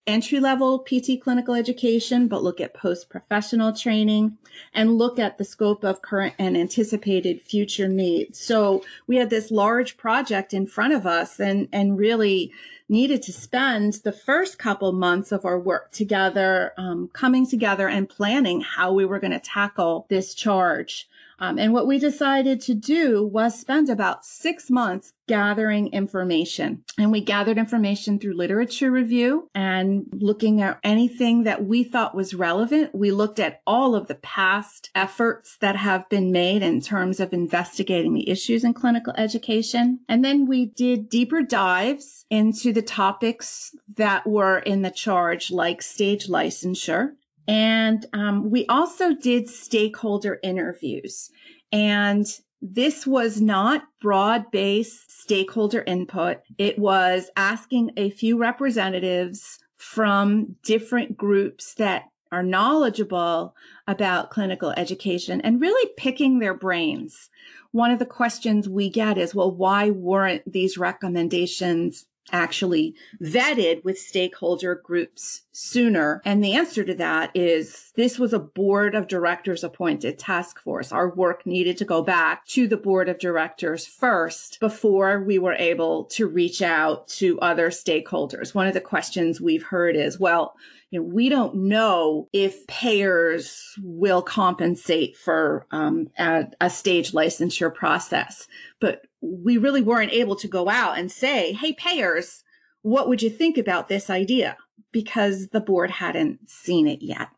entry 0.07 0.39
level 0.39 0.79
PT 0.79 1.21
clinical 1.21 1.53
education, 1.53 2.27
but 2.27 2.43
look 2.43 2.59
at 2.59 2.73
post 2.73 3.09
professional 3.09 3.71
training 3.71 4.37
and 4.73 4.97
look 4.97 5.19
at 5.19 5.37
the 5.37 5.45
scope 5.45 5.83
of 5.83 6.01
current 6.01 6.33
and 6.39 6.57
anticipated 6.57 7.41
future 7.41 7.87
needs. 7.87 8.39
So 8.39 8.83
we 9.07 9.17
had 9.17 9.29
this 9.29 9.51
large 9.51 9.97
project 9.97 10.53
in 10.53 10.67
front 10.67 10.93
of 10.93 11.05
us 11.05 11.39
and, 11.39 11.67
and 11.71 11.97
really 11.97 12.51
needed 12.89 13.21
to 13.23 13.31
spend 13.31 13.93
the 14.03 14.11
first 14.11 14.59
couple 14.59 14.91
months 14.91 15.31
of 15.31 15.45
our 15.45 15.57
work 15.57 15.91
together, 15.91 16.73
um, 16.77 17.09
coming 17.13 17.47
together 17.47 17.87
and 17.87 18.09
planning 18.09 18.59
how 18.59 18.91
we 18.91 19.05
were 19.05 19.19
going 19.19 19.31
to 19.31 19.39
tackle 19.39 20.05
this 20.09 20.33
charge. 20.33 21.07
Um, 21.41 21.57
and 21.57 21.73
what 21.73 21.87
we 21.87 21.97
decided 21.97 22.61
to 22.61 22.75
do 22.75 23.25
was 23.25 23.59
spend 23.59 23.89
about 23.89 24.23
six 24.23 24.69
months 24.69 25.11
gathering 25.27 25.87
information. 25.87 26.83
And 26.99 27.11
we 27.11 27.21
gathered 27.21 27.57
information 27.57 28.19
through 28.19 28.35
literature 28.35 28.91
review 28.91 29.49
and 29.55 30.05
looking 30.11 30.61
at 30.61 30.79
anything 30.83 31.43
that 31.43 31.65
we 31.65 31.83
thought 31.83 32.13
was 32.13 32.35
relevant. 32.35 32.93
We 32.93 33.11
looked 33.11 33.39
at 33.39 33.61
all 33.65 33.95
of 33.95 34.07
the 34.07 34.15
past 34.15 34.91
efforts 34.93 35.57
that 35.61 35.77
have 35.77 36.07
been 36.09 36.31
made 36.31 36.61
in 36.61 36.79
terms 36.79 37.19
of 37.19 37.33
investigating 37.33 38.13
the 38.13 38.29
issues 38.29 38.63
in 38.63 38.73
clinical 38.73 39.13
education. 39.17 40.01
And 40.07 40.23
then 40.23 40.45
we 40.45 40.65
did 40.65 41.09
deeper 41.09 41.41
dives 41.41 42.25
into 42.29 42.71
the 42.71 42.81
topics 42.83 43.73
that 43.95 44.27
were 44.27 44.59
in 44.59 44.83
the 44.83 44.91
charge, 44.91 45.49
like 45.49 45.81
stage 45.81 46.27
licensure 46.27 47.13
and 47.47 48.05
um, 48.13 48.49
we 48.49 48.65
also 48.67 49.13
did 49.13 49.49
stakeholder 49.49 50.39
interviews. 50.43 51.29
And 51.71 52.25
this 52.61 53.07
was 53.07 53.41
not 53.41 53.83
broad 53.99 54.51
based 54.51 55.11
stakeholder 55.21 55.83
input. 55.87 56.37
It 56.57 56.77
was 56.77 57.29
asking 57.35 57.91
a 57.97 58.11
few 58.11 58.37
representatives 58.37 59.59
from 59.77 60.55
different 60.63 61.17
groups 61.17 61.73
that 61.75 62.03
are 62.31 62.43
knowledgeable 62.43 63.55
about 63.87 64.29
clinical 64.29 64.71
education 64.77 65.41
and 65.41 65.59
really 65.59 65.91
picking 65.97 66.39
their 66.39 66.53
brains. 66.53 67.29
One 67.71 67.91
of 67.91 67.99
the 67.99 68.05
questions 68.05 68.69
we 68.69 68.89
get 68.89 69.17
is, 69.17 69.35
well, 69.35 69.51
why 69.51 69.89
weren't 69.89 70.49
these 70.49 70.77
recommendations 70.77 72.05
actually 72.31 72.95
vetted 73.21 73.83
with 73.83 73.97
stakeholder 73.97 74.75
groups 74.75 75.41
sooner? 75.51 76.21
And 76.25 76.43
the 76.43 76.53
answer 76.53 76.83
to 76.83 76.93
that 76.95 77.31
is 77.35 77.91
this 77.95 78.17
was 78.17 78.33
a 78.33 78.39
board 78.39 78.95
of 78.95 79.07
directors 79.07 79.63
appointed 79.63 80.17
task 80.17 80.59
force. 80.59 80.91
Our 80.91 81.13
work 81.13 81.45
needed 81.45 81.77
to 81.77 81.85
go 81.85 82.01
back 82.01 82.45
to 82.47 82.67
the 82.67 82.77
board 82.77 83.09
of 83.09 83.19
directors 83.19 83.85
first 83.85 84.59
before 84.59 85.21
we 85.21 85.39
were 85.39 85.53
able 85.53 86.05
to 86.05 86.27
reach 86.27 86.61
out 86.61 87.07
to 87.09 87.39
other 87.39 87.69
stakeholders. 87.69 88.55
One 88.55 88.67
of 88.67 88.73
the 88.73 88.81
questions 88.81 89.41
we've 89.41 89.63
heard 89.63 89.95
is, 89.95 90.19
well, 90.19 90.55
you 90.89 90.99
know, 90.99 91.05
we 91.05 91.29
don't 91.29 91.55
know 91.55 92.27
if 92.33 92.67
payers 92.67 93.75
will 93.81 94.21
compensate 94.21 95.15
for 95.15 95.65
um, 95.71 96.09
a, 96.17 96.47
a 96.59 96.69
stage 96.69 97.13
licensure 97.13 97.73
process, 97.73 98.47
but 98.79 99.07
we 99.21 99.57
really 99.57 99.81
weren't 99.81 100.11
able 100.11 100.35
to 100.35 100.47
go 100.49 100.67
out 100.67 100.97
and 100.97 101.09
say, 101.09 101.53
hey, 101.53 101.71
payers, 101.73 102.43
what 102.81 103.07
would 103.07 103.21
you 103.21 103.29
think 103.29 103.57
about 103.57 103.87
this 103.87 104.09
idea? 104.09 104.57
Because 104.91 105.49
the 105.49 105.61
board 105.61 105.91
hadn't 105.91 106.49
seen 106.49 106.87
it 106.87 107.01
yet. 107.01 107.29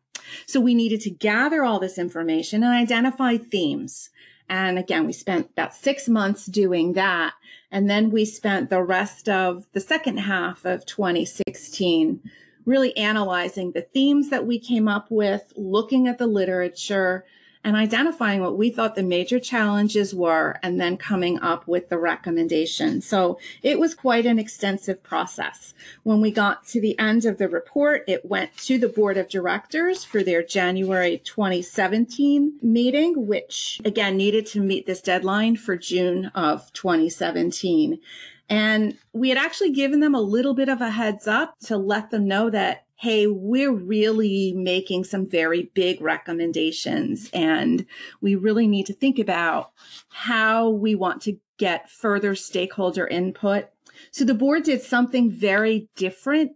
So 0.46 0.60
we 0.60 0.74
needed 0.74 1.00
to 1.02 1.10
gather 1.10 1.64
all 1.64 1.78
this 1.78 1.98
information 1.98 2.62
and 2.62 2.72
identify 2.72 3.36
themes. 3.36 4.10
And 4.48 4.78
again, 4.78 5.06
we 5.06 5.12
spent 5.12 5.50
about 5.50 5.74
six 5.74 6.08
months 6.08 6.46
doing 6.46 6.94
that. 6.94 7.34
And 7.70 7.88
then 7.88 8.10
we 8.10 8.24
spent 8.24 8.70
the 8.70 8.82
rest 8.82 9.28
of 9.28 9.66
the 9.72 9.80
second 9.80 10.18
half 10.18 10.64
of 10.64 10.86
2016 10.86 12.20
really 12.66 12.96
analyzing 12.96 13.72
the 13.72 13.82
themes 13.82 14.30
that 14.30 14.46
we 14.46 14.58
came 14.58 14.88
up 14.88 15.10
with, 15.10 15.52
looking 15.56 16.08
at 16.08 16.18
the 16.18 16.26
literature, 16.26 17.24
and 17.64 17.76
identifying 17.76 18.42
what 18.42 18.58
we 18.58 18.68
thought 18.68 18.94
the 18.94 19.02
major 19.02 19.40
challenges 19.40 20.14
were 20.14 20.56
and 20.62 20.78
then 20.78 20.98
coming 20.98 21.40
up 21.40 21.66
with 21.66 21.88
the 21.88 21.98
recommendation. 21.98 23.00
So 23.00 23.38
it 23.62 23.80
was 23.80 23.94
quite 23.94 24.26
an 24.26 24.38
extensive 24.38 25.02
process. 25.02 25.72
When 26.02 26.20
we 26.20 26.30
got 26.30 26.66
to 26.68 26.80
the 26.80 26.96
end 26.98 27.24
of 27.24 27.38
the 27.38 27.48
report, 27.48 28.04
it 28.06 28.26
went 28.26 28.54
to 28.58 28.78
the 28.78 28.88
board 28.88 29.16
of 29.16 29.28
directors 29.28 30.04
for 30.04 30.22
their 30.22 30.42
January 30.42 31.18
2017 31.24 32.58
meeting, 32.60 33.26
which 33.26 33.80
again 33.84 34.18
needed 34.18 34.44
to 34.46 34.60
meet 34.60 34.86
this 34.86 35.00
deadline 35.00 35.56
for 35.56 35.76
June 35.76 36.26
of 36.34 36.70
2017. 36.74 37.98
And 38.50 38.98
we 39.14 39.30
had 39.30 39.38
actually 39.38 39.70
given 39.72 40.00
them 40.00 40.14
a 40.14 40.20
little 40.20 40.52
bit 40.52 40.68
of 40.68 40.82
a 40.82 40.90
heads 40.90 41.26
up 41.26 41.58
to 41.60 41.78
let 41.78 42.10
them 42.10 42.28
know 42.28 42.50
that 42.50 42.83
hey, 42.96 43.26
we're 43.26 43.72
really 43.72 44.52
making 44.56 45.04
some 45.04 45.28
very 45.28 45.70
big 45.74 46.00
recommendations 46.00 47.28
and 47.32 47.86
we 48.20 48.34
really 48.34 48.66
need 48.66 48.86
to 48.86 48.94
think 48.94 49.18
about 49.18 49.72
how 50.08 50.68
we 50.68 50.94
want 50.94 51.20
to 51.22 51.38
get 51.58 51.90
further 51.90 52.34
stakeholder 52.34 53.06
input. 53.06 53.66
So 54.10 54.24
the 54.24 54.34
board 54.34 54.64
did 54.64 54.82
something 54.82 55.30
very 55.30 55.88
different. 55.96 56.52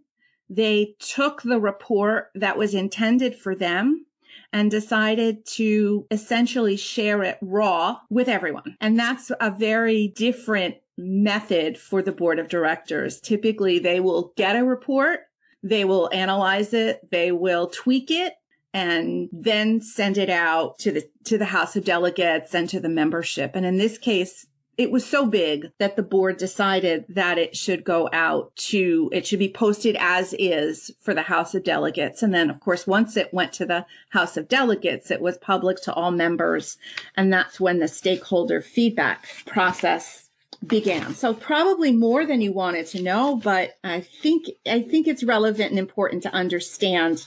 They 0.49 0.95
took 0.99 1.41
the 1.41 1.59
report 1.59 2.31
that 2.35 2.57
was 2.57 2.73
intended 2.73 3.35
for 3.35 3.55
them 3.55 4.05
and 4.51 4.71
decided 4.71 5.45
to 5.45 6.07
essentially 6.09 6.75
share 6.75 7.23
it 7.23 7.37
raw 7.41 7.99
with 8.09 8.27
everyone. 8.27 8.77
And 8.81 8.97
that's 8.97 9.31
a 9.39 9.51
very 9.51 10.07
different 10.07 10.75
method 10.97 11.77
for 11.77 12.01
the 12.01 12.11
board 12.11 12.39
of 12.39 12.49
directors. 12.49 13.21
Typically, 13.21 13.79
they 13.79 13.99
will 13.99 14.33
get 14.35 14.55
a 14.55 14.65
report 14.65 15.21
they 15.63 15.85
will 15.85 16.09
analyze 16.13 16.73
it, 16.73 17.09
they 17.11 17.31
will 17.31 17.67
tweak 17.67 18.11
it, 18.11 18.33
and 18.73 19.29
then 19.31 19.81
send 19.81 20.17
it 20.17 20.29
out 20.29 20.77
to 20.79 20.91
the 20.91 21.09
to 21.25 21.37
the 21.37 21.45
House 21.45 21.75
of 21.75 21.85
Delegates 21.85 22.53
and 22.53 22.69
to 22.69 22.79
the 22.79 22.89
membership. 22.89 23.55
And 23.55 23.65
in 23.65 23.77
this 23.77 23.97
case, 23.97 24.47
it 24.79 24.91
was 24.91 25.05
so 25.05 25.25
big 25.25 25.71
that 25.77 25.97
the 25.97 26.03
board 26.03 26.37
decided 26.37 27.03
that 27.09 27.37
it 27.37 27.53
should 27.53 27.83
go 27.83 28.09
out 28.13 28.55
to 28.55 29.09
it 29.11 29.27
should 29.27 29.39
be 29.39 29.51
posted 29.51 29.97
as 29.99 30.33
is 30.39 30.89
for 31.01 31.13
the 31.13 31.23
House 31.23 31.53
of 31.53 31.65
Delegates. 31.65 32.23
And 32.23 32.33
then 32.33 32.49
of 32.49 32.61
course 32.61 32.87
once 32.87 33.17
it 33.17 33.33
went 33.33 33.51
to 33.53 33.65
the 33.65 33.85
House 34.11 34.37
of 34.37 34.47
Delegates, 34.47 35.11
it 35.11 35.19
was 35.19 35.37
public 35.37 35.81
to 35.81 35.93
all 35.93 36.11
members. 36.11 36.77
And 37.17 37.33
that's 37.33 37.59
when 37.59 37.79
the 37.79 37.89
stakeholder 37.89 38.61
feedback 38.61 39.27
process 39.45 40.28
began. 40.65 41.13
So 41.15 41.33
probably 41.33 41.91
more 41.91 42.25
than 42.25 42.41
you 42.41 42.51
wanted 42.51 42.87
to 42.87 43.01
know, 43.01 43.35
but 43.35 43.77
I 43.83 44.01
think 44.01 44.45
I 44.67 44.81
think 44.81 45.07
it's 45.07 45.23
relevant 45.23 45.71
and 45.71 45.79
important 45.79 46.23
to 46.23 46.33
understand 46.33 47.25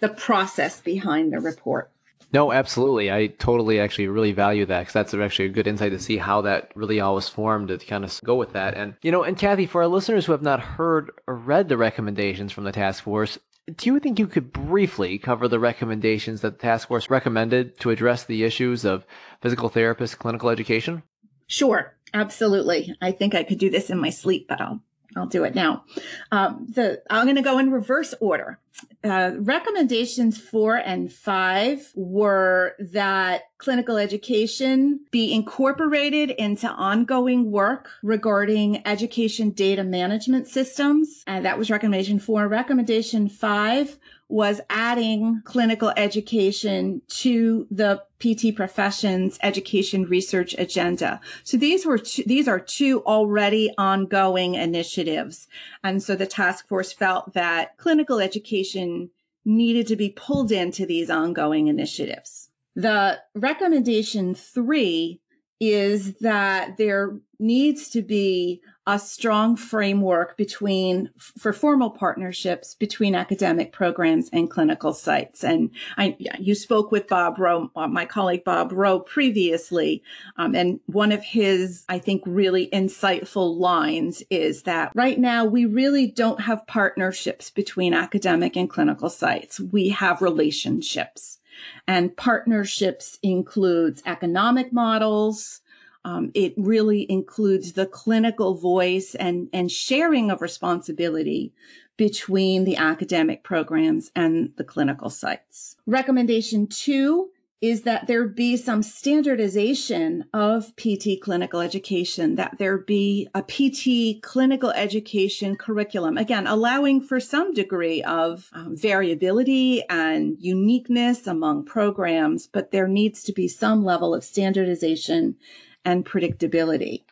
the 0.00 0.08
process 0.08 0.80
behind 0.80 1.32
the 1.32 1.40
report. 1.40 1.90
No, 2.32 2.52
absolutely. 2.52 3.10
I 3.10 3.26
totally 3.26 3.80
actually 3.80 4.06
really 4.06 4.32
value 4.32 4.64
that 4.66 4.80
because 4.80 4.92
that's 4.92 5.14
actually 5.14 5.46
a 5.46 5.50
good 5.50 5.66
insight 5.66 5.90
to 5.90 5.98
see 5.98 6.16
how 6.16 6.42
that 6.42 6.70
really 6.76 7.00
all 7.00 7.16
was 7.16 7.28
formed 7.28 7.68
to 7.68 7.78
kind 7.78 8.04
of 8.04 8.20
go 8.22 8.36
with 8.36 8.52
that. 8.52 8.74
And, 8.74 8.94
you 9.02 9.10
know, 9.10 9.24
and 9.24 9.36
Kathy, 9.36 9.66
for 9.66 9.82
our 9.82 9.88
listeners 9.88 10.26
who 10.26 10.32
have 10.32 10.42
not 10.42 10.60
heard 10.60 11.10
or 11.26 11.34
read 11.34 11.68
the 11.68 11.76
recommendations 11.76 12.52
from 12.52 12.62
the 12.62 12.72
task 12.72 13.02
force, 13.02 13.38
do 13.76 13.92
you 13.92 13.98
think 13.98 14.18
you 14.18 14.28
could 14.28 14.52
briefly 14.52 15.18
cover 15.18 15.48
the 15.48 15.58
recommendations 15.58 16.40
that 16.40 16.58
the 16.58 16.62
task 16.62 16.88
force 16.88 17.10
recommended 17.10 17.78
to 17.80 17.90
address 17.90 18.24
the 18.24 18.44
issues 18.44 18.84
of 18.84 19.04
physical 19.40 19.68
therapist 19.68 20.20
clinical 20.20 20.50
education? 20.50 21.02
Sure. 21.48 21.94
Absolutely. 22.12 22.94
I 23.00 23.12
think 23.12 23.34
I 23.34 23.44
could 23.44 23.58
do 23.58 23.70
this 23.70 23.90
in 23.90 23.98
my 23.98 24.10
sleep, 24.10 24.46
but 24.48 24.60
I'll 24.60 24.80
I'll 25.16 25.26
do 25.26 25.44
it 25.44 25.54
now. 25.54 25.84
Um, 26.30 26.66
the 26.68 27.02
I'm 27.10 27.24
going 27.24 27.36
to 27.36 27.42
go 27.42 27.58
in 27.58 27.70
reverse 27.70 28.14
order. 28.20 28.58
Uh, 29.02 29.32
recommendations 29.38 30.38
four 30.38 30.76
and 30.76 31.12
five 31.12 31.90
were 31.96 32.76
that 32.78 33.42
clinical 33.58 33.96
education 33.96 35.00
be 35.10 35.34
incorporated 35.34 36.30
into 36.30 36.68
ongoing 36.68 37.50
work 37.50 37.90
regarding 38.02 38.86
education 38.86 39.50
data 39.50 39.82
management 39.82 40.46
systems. 40.46 41.24
And 41.26 41.44
that 41.44 41.58
was 41.58 41.70
recommendation 41.70 42.20
four. 42.20 42.46
Recommendation 42.46 43.28
five 43.28 43.98
was 44.30 44.60
adding 44.70 45.42
clinical 45.44 45.92
education 45.96 47.02
to 47.08 47.66
the 47.70 48.02
PT 48.20 48.54
professions 48.54 49.38
education 49.42 50.04
research 50.04 50.54
agenda. 50.56 51.20
So 51.42 51.56
these 51.56 51.84
were 51.84 51.98
two, 51.98 52.22
these 52.24 52.46
are 52.46 52.60
two 52.60 53.02
already 53.04 53.72
ongoing 53.76 54.54
initiatives. 54.54 55.48
And 55.82 56.02
so 56.02 56.14
the 56.14 56.26
task 56.26 56.68
force 56.68 56.92
felt 56.92 57.34
that 57.34 57.76
clinical 57.76 58.20
education 58.20 59.10
needed 59.44 59.86
to 59.88 59.96
be 59.96 60.10
pulled 60.10 60.52
into 60.52 60.86
these 60.86 61.10
ongoing 61.10 61.68
initiatives. 61.68 62.50
The 62.76 63.18
recommendation 63.34 64.34
three 64.34 65.20
is 65.58 66.14
that 66.18 66.76
there 66.78 67.18
needs 67.38 67.90
to 67.90 68.02
be 68.02 68.62
a 68.90 68.98
strong 68.98 69.54
framework 69.54 70.36
between 70.36 71.10
for 71.16 71.52
formal 71.52 71.90
partnerships 71.90 72.74
between 72.74 73.14
academic 73.14 73.72
programs 73.72 74.28
and 74.32 74.50
clinical 74.50 74.92
sites. 74.92 75.44
And 75.44 75.70
I, 75.96 76.16
you 76.40 76.56
spoke 76.56 76.90
with 76.90 77.06
Bob 77.06 77.38
Rowe, 77.38 77.70
uh, 77.76 77.86
my 77.86 78.04
colleague 78.04 78.42
Bob 78.42 78.72
Rowe, 78.72 78.98
previously, 78.98 80.02
um, 80.36 80.56
and 80.56 80.80
one 80.86 81.12
of 81.12 81.22
his, 81.22 81.84
I 81.88 82.00
think, 82.00 82.22
really 82.26 82.68
insightful 82.72 83.56
lines 83.56 84.24
is 84.28 84.64
that 84.64 84.90
right 84.96 85.20
now 85.20 85.44
we 85.44 85.66
really 85.66 86.08
don't 86.08 86.40
have 86.40 86.66
partnerships 86.66 87.48
between 87.48 87.94
academic 87.94 88.56
and 88.56 88.68
clinical 88.68 89.08
sites. 89.08 89.60
We 89.60 89.90
have 89.90 90.20
relationships. 90.20 91.38
And 91.86 92.16
partnerships 92.16 93.18
includes 93.22 94.02
economic 94.04 94.72
models. 94.72 95.60
Um, 96.04 96.30
it 96.34 96.54
really 96.56 97.10
includes 97.10 97.72
the 97.72 97.86
clinical 97.86 98.54
voice 98.54 99.14
and, 99.14 99.48
and 99.52 99.70
sharing 99.70 100.30
of 100.30 100.40
responsibility 100.40 101.52
between 101.96 102.64
the 102.64 102.76
academic 102.76 103.44
programs 103.44 104.10
and 104.16 104.52
the 104.56 104.64
clinical 104.64 105.10
sites. 105.10 105.76
Recommendation 105.86 106.66
two 106.66 107.30
is 107.60 107.82
that 107.82 108.06
there 108.06 108.26
be 108.26 108.56
some 108.56 108.82
standardization 108.82 110.24
of 110.32 110.74
PT 110.76 111.20
clinical 111.20 111.60
education, 111.60 112.36
that 112.36 112.56
there 112.58 112.78
be 112.78 113.28
a 113.34 113.42
PT 113.42 114.22
clinical 114.22 114.70
education 114.70 115.56
curriculum, 115.56 116.16
again, 116.16 116.46
allowing 116.46 117.02
for 117.02 117.20
some 117.20 117.52
degree 117.52 118.02
of 118.02 118.48
um, 118.54 118.74
variability 118.74 119.82
and 119.90 120.38
uniqueness 120.40 121.26
among 121.26 121.66
programs, 121.66 122.46
but 122.46 122.70
there 122.70 122.88
needs 122.88 123.22
to 123.24 123.32
be 123.32 123.46
some 123.46 123.84
level 123.84 124.14
of 124.14 124.24
standardization 124.24 125.36
and 125.84 126.04
predictability. 126.04 127.02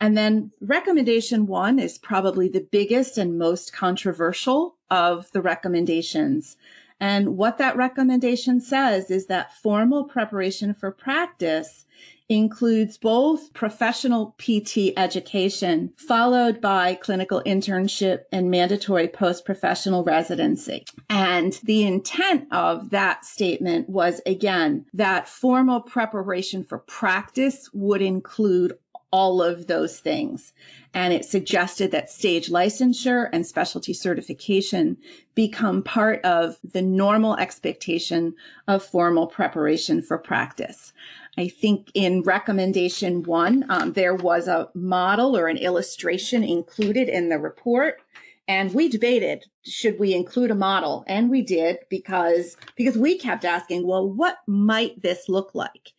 And 0.00 0.16
then 0.16 0.52
recommendation 0.60 1.46
one 1.46 1.78
is 1.78 1.98
probably 1.98 2.48
the 2.48 2.66
biggest 2.70 3.16
and 3.16 3.38
most 3.38 3.72
controversial 3.72 4.76
of 4.90 5.30
the 5.32 5.40
recommendations. 5.40 6.56
And 7.00 7.36
what 7.36 7.58
that 7.58 7.76
recommendation 7.76 8.60
says 8.60 9.10
is 9.10 9.26
that 9.26 9.54
formal 9.54 10.04
preparation 10.04 10.74
for 10.74 10.90
practice 10.90 11.86
includes 12.28 12.98
both 12.98 13.52
professional 13.52 14.34
PT 14.38 14.92
education 14.96 15.92
followed 15.96 16.60
by 16.60 16.94
clinical 16.94 17.42
internship 17.46 18.20
and 18.32 18.50
mandatory 18.50 19.08
post-professional 19.08 20.04
residency. 20.04 20.84
And 21.08 21.58
the 21.64 21.84
intent 21.84 22.48
of 22.52 22.90
that 22.90 23.24
statement 23.24 23.88
was 23.88 24.20
again 24.26 24.86
that 24.94 25.28
formal 25.28 25.80
preparation 25.80 26.64
for 26.64 26.78
practice 26.78 27.70
would 27.72 28.02
include 28.02 28.76
all 29.16 29.40
of 29.40 29.66
those 29.66 29.98
things. 29.98 30.52
And 30.92 31.14
it 31.14 31.24
suggested 31.24 31.90
that 31.90 32.10
stage 32.10 32.50
licensure 32.50 33.30
and 33.32 33.46
specialty 33.46 33.94
certification 33.94 34.98
become 35.34 35.82
part 35.82 36.22
of 36.22 36.58
the 36.62 36.82
normal 36.82 37.36
expectation 37.36 38.34
of 38.68 38.84
formal 38.84 39.26
preparation 39.26 40.02
for 40.02 40.18
practice. 40.18 40.92
I 41.38 41.48
think 41.48 41.90
in 41.94 42.22
recommendation 42.22 43.22
one, 43.22 43.64
um, 43.70 43.94
there 43.94 44.14
was 44.14 44.48
a 44.48 44.68
model 44.74 45.36
or 45.36 45.48
an 45.48 45.56
illustration 45.56 46.44
included 46.44 47.08
in 47.08 47.30
the 47.30 47.38
report. 47.38 48.02
And 48.48 48.74
we 48.74 48.88
debated, 48.88 49.46
should 49.64 49.98
we 49.98 50.14
include 50.14 50.50
a 50.50 50.54
model? 50.54 51.04
And 51.08 51.30
we 51.30 51.42
did 51.42 51.78
because, 51.88 52.56
because 52.76 52.96
we 52.96 53.18
kept 53.18 53.44
asking, 53.44 53.86
well, 53.86 54.08
what 54.08 54.38
might 54.46 55.02
this 55.02 55.28
look 55.28 55.54
like? 55.54 55.92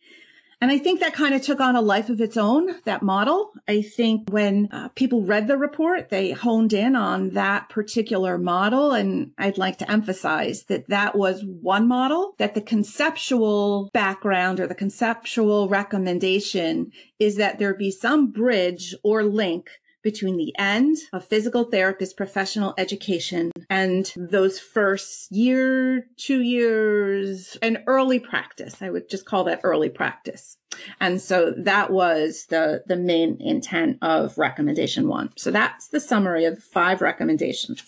And 0.60 0.72
I 0.72 0.78
think 0.78 0.98
that 1.00 1.14
kind 1.14 1.34
of 1.34 1.42
took 1.42 1.60
on 1.60 1.76
a 1.76 1.80
life 1.80 2.10
of 2.10 2.20
its 2.20 2.36
own, 2.36 2.80
that 2.84 3.02
model. 3.02 3.52
I 3.68 3.80
think 3.80 4.28
when 4.30 4.68
uh, 4.72 4.88
people 4.88 5.22
read 5.22 5.46
the 5.46 5.56
report, 5.56 6.08
they 6.08 6.32
honed 6.32 6.72
in 6.72 6.96
on 6.96 7.30
that 7.30 7.68
particular 7.68 8.38
model. 8.38 8.90
And 8.90 9.30
I'd 9.38 9.56
like 9.56 9.78
to 9.78 9.90
emphasize 9.90 10.64
that 10.64 10.88
that 10.88 11.16
was 11.16 11.44
one 11.44 11.86
model, 11.86 12.34
that 12.38 12.54
the 12.54 12.60
conceptual 12.60 13.88
background 13.92 14.58
or 14.58 14.66
the 14.66 14.74
conceptual 14.74 15.68
recommendation 15.68 16.90
is 17.20 17.36
that 17.36 17.60
there 17.60 17.74
be 17.74 17.92
some 17.92 18.32
bridge 18.32 18.96
or 19.04 19.22
link 19.22 19.70
between 20.02 20.36
the 20.36 20.54
end 20.58 20.96
of 21.12 21.24
physical 21.24 21.64
therapist 21.64 22.16
professional 22.16 22.74
education 22.78 23.50
and 23.68 24.12
those 24.16 24.58
first 24.58 25.30
year, 25.32 26.06
two 26.16 26.42
years, 26.42 27.56
and 27.62 27.82
early 27.86 28.18
practice. 28.18 28.80
I 28.80 28.90
would 28.90 29.08
just 29.08 29.26
call 29.26 29.44
that 29.44 29.60
early 29.62 29.88
practice. 29.88 30.56
And 31.00 31.20
so 31.20 31.52
that 31.56 31.90
was 31.90 32.46
the, 32.48 32.82
the 32.86 32.96
main 32.96 33.36
intent 33.40 33.98
of 34.02 34.36
recommendation 34.38 35.08
one. 35.08 35.30
So 35.36 35.50
that's 35.50 35.88
the 35.88 36.00
summary 36.00 36.44
of 36.44 36.62
five 36.62 37.00
recommendations. 37.00 37.82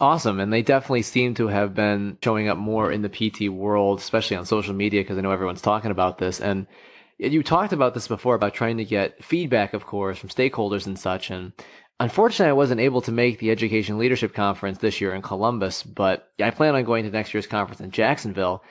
Awesome. 0.00 0.40
And 0.40 0.52
they 0.52 0.62
definitely 0.62 1.02
seem 1.02 1.34
to 1.34 1.46
have 1.48 1.74
been 1.74 2.18
showing 2.22 2.48
up 2.48 2.58
more 2.58 2.90
in 2.90 3.02
the 3.02 3.08
PT 3.08 3.48
world, 3.48 4.00
especially 4.00 4.36
on 4.36 4.44
social 4.44 4.74
media, 4.74 5.02
because 5.02 5.16
I 5.16 5.20
know 5.20 5.30
everyone's 5.30 5.62
talking 5.62 5.92
about 5.92 6.18
this. 6.18 6.40
And 6.40 6.66
you 7.18 7.42
talked 7.42 7.72
about 7.72 7.94
this 7.94 8.08
before 8.08 8.34
about 8.34 8.54
trying 8.54 8.76
to 8.78 8.84
get 8.84 9.24
feedback, 9.24 9.74
of 9.74 9.86
course, 9.86 10.18
from 10.18 10.28
stakeholders 10.28 10.86
and 10.86 10.98
such. 10.98 11.30
And 11.30 11.52
unfortunately, 12.00 12.50
I 12.50 12.54
wasn't 12.54 12.80
able 12.80 13.00
to 13.02 13.12
make 13.12 13.38
the 13.38 13.50
Education 13.50 13.98
Leadership 13.98 14.34
Conference 14.34 14.78
this 14.78 15.00
year 15.00 15.14
in 15.14 15.22
Columbus, 15.22 15.82
but 15.82 16.30
I 16.40 16.50
plan 16.50 16.74
on 16.74 16.84
going 16.84 17.04
to 17.04 17.10
next 17.10 17.32
year's 17.34 17.46
conference 17.46 17.80
in 17.80 17.90
Jacksonville. 17.90 18.62